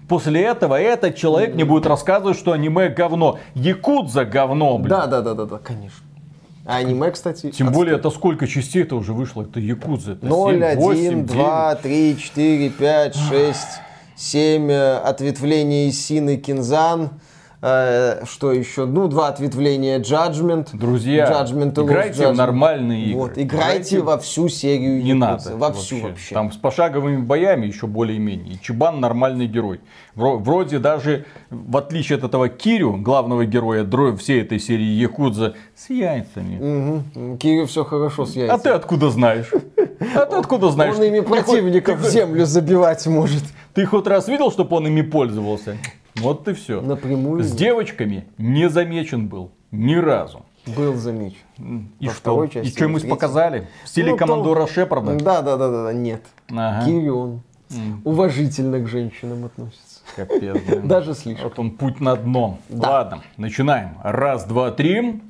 После 0.08 0.42
этого 0.42 0.80
этот 0.80 1.16
человек 1.16 1.54
мне 1.54 1.64
будет 1.64 1.86
рассказывать, 1.86 2.38
что 2.38 2.52
аниме 2.52 2.88
говно. 2.88 3.38
Якудза 3.54 4.24
говно, 4.24 4.78
блин. 4.78 4.90
Да, 4.90 5.06
да, 5.06 5.22
да, 5.22 5.34
да, 5.34 5.44
да, 5.46 5.58
конечно. 5.58 6.04
А 6.64 6.76
аниме, 6.76 7.10
кстати, 7.10 7.50
Тем 7.50 7.72
более, 7.72 7.96
это 7.96 8.10
сколько 8.10 8.46
частей 8.46 8.82
это 8.82 8.94
уже 8.94 9.12
вышло? 9.12 9.42
Это 9.42 9.58
Якудза. 9.58 10.12
Это 10.12 10.26
0, 10.26 10.54
7, 10.54 10.64
1, 10.64 10.78
8, 10.78 11.26
2, 11.26 11.74
3, 11.76 12.16
4, 12.18 12.70
5, 12.70 13.16
6, 13.16 13.58
7 14.16 14.70
э, 14.70 14.96
ответвления 14.98 15.88
из 15.88 16.04
Сины 16.04 16.36
Кинзан. 16.36 17.10
Э, 17.64 18.24
что 18.24 18.50
еще? 18.52 18.86
Ну, 18.86 19.06
два 19.06 19.28
ответвления 19.28 20.00
Judgment. 20.00 20.70
Друзья, 20.72 21.30
Judgment 21.30 21.80
играйте 21.80 22.26
в 22.26 22.30
Judgment. 22.30 22.34
нормальные 22.34 23.04
игры. 23.06 23.18
Вот, 23.20 23.32
играйте 23.36 24.00
во 24.00 24.18
всю 24.18 24.48
серию 24.48 25.00
Не 25.02 25.10
Якудзы. 25.10 25.50
надо. 25.50 25.56
Во 25.56 25.72
всю 25.72 26.00
вообще. 26.00 26.34
Там 26.34 26.50
с 26.50 26.56
пошаговыми 26.56 27.18
боями 27.18 27.66
еще 27.66 27.86
более-менее. 27.86 28.54
И 28.54 28.60
Чебан 28.60 28.98
нормальный 28.98 29.46
герой. 29.46 29.80
Вро- 30.16 30.38
Вроде 30.38 30.80
даже, 30.80 31.24
в 31.50 31.76
отличие 31.76 32.18
от 32.18 32.24
этого 32.24 32.48
Кирю, 32.48 32.96
главного 32.96 33.46
героя 33.46 33.86
всей 34.16 34.42
этой 34.42 34.58
серии 34.58 34.82
Якудза, 35.00 35.54
с 35.76 35.88
яйцами. 35.88 36.56
Мгм. 37.14 37.38
Кирю 37.38 37.66
все 37.66 37.84
хорошо 37.84 38.26
с 38.26 38.34
А 38.36 38.40
яйцами. 38.40 38.60
ты 38.60 38.68
откуда 38.70 39.10
знаешь? 39.10 39.50
А 40.16 40.26
ты 40.26 40.34
откуда 40.36 40.70
знаешь? 40.70 40.96
Он 40.96 41.04
ими 41.04 41.20
противников 41.20 42.00
в 42.00 42.08
землю 42.10 42.44
забивать 42.44 43.06
может. 43.06 43.44
Ты 43.72 43.86
хоть 43.86 44.08
раз 44.08 44.26
видел, 44.26 44.50
чтобы 44.50 44.76
он 44.76 44.88
ими 44.88 45.02
пользовался? 45.02 45.76
Вот 46.16 46.46
и 46.48 46.52
все. 46.54 46.80
Напрямую 46.80 47.42
С 47.42 47.52
девочками 47.52 48.26
не 48.38 48.68
замечен 48.68 49.28
был. 49.28 49.50
Ни 49.70 49.94
разу. 49.94 50.42
был 50.76 50.94
замечен. 50.94 51.38
И 51.98 52.06
Во 52.06 52.12
что? 52.12 52.20
второй 52.20 52.48
И 52.48 52.50
части, 52.50 52.70
что 52.70 52.84
ему 52.84 53.00
показали? 53.00 53.68
В 53.84 53.88
стиле 53.88 54.10
Ну, 54.12 54.16
то- 54.16 54.26
командора 54.26 54.66
Шепарда? 54.66 55.14
Да, 55.16 55.42
да, 55.42 55.56
да, 55.56 55.70
да, 55.70 55.84
да, 55.84 55.92
нет. 55.92 56.22
Ага. 56.50 56.84
Кирю 56.86 57.16
он 57.18 57.40
М. 57.70 58.02
уважительно 58.04 58.78
к 58.80 58.86
женщинам 58.86 59.46
относится. 59.46 60.00
Капец. 60.14 60.58
Даже 60.84 61.14
слишком. 61.14 61.48
Вот 61.48 61.58
он 61.58 61.70
путь 61.70 62.00
на 62.00 62.14
дно. 62.16 62.58
Да. 62.68 62.90
Ладно, 62.90 63.22
начинаем. 63.38 63.96
Раз, 64.04 64.44
два, 64.44 64.70
три. 64.70 65.22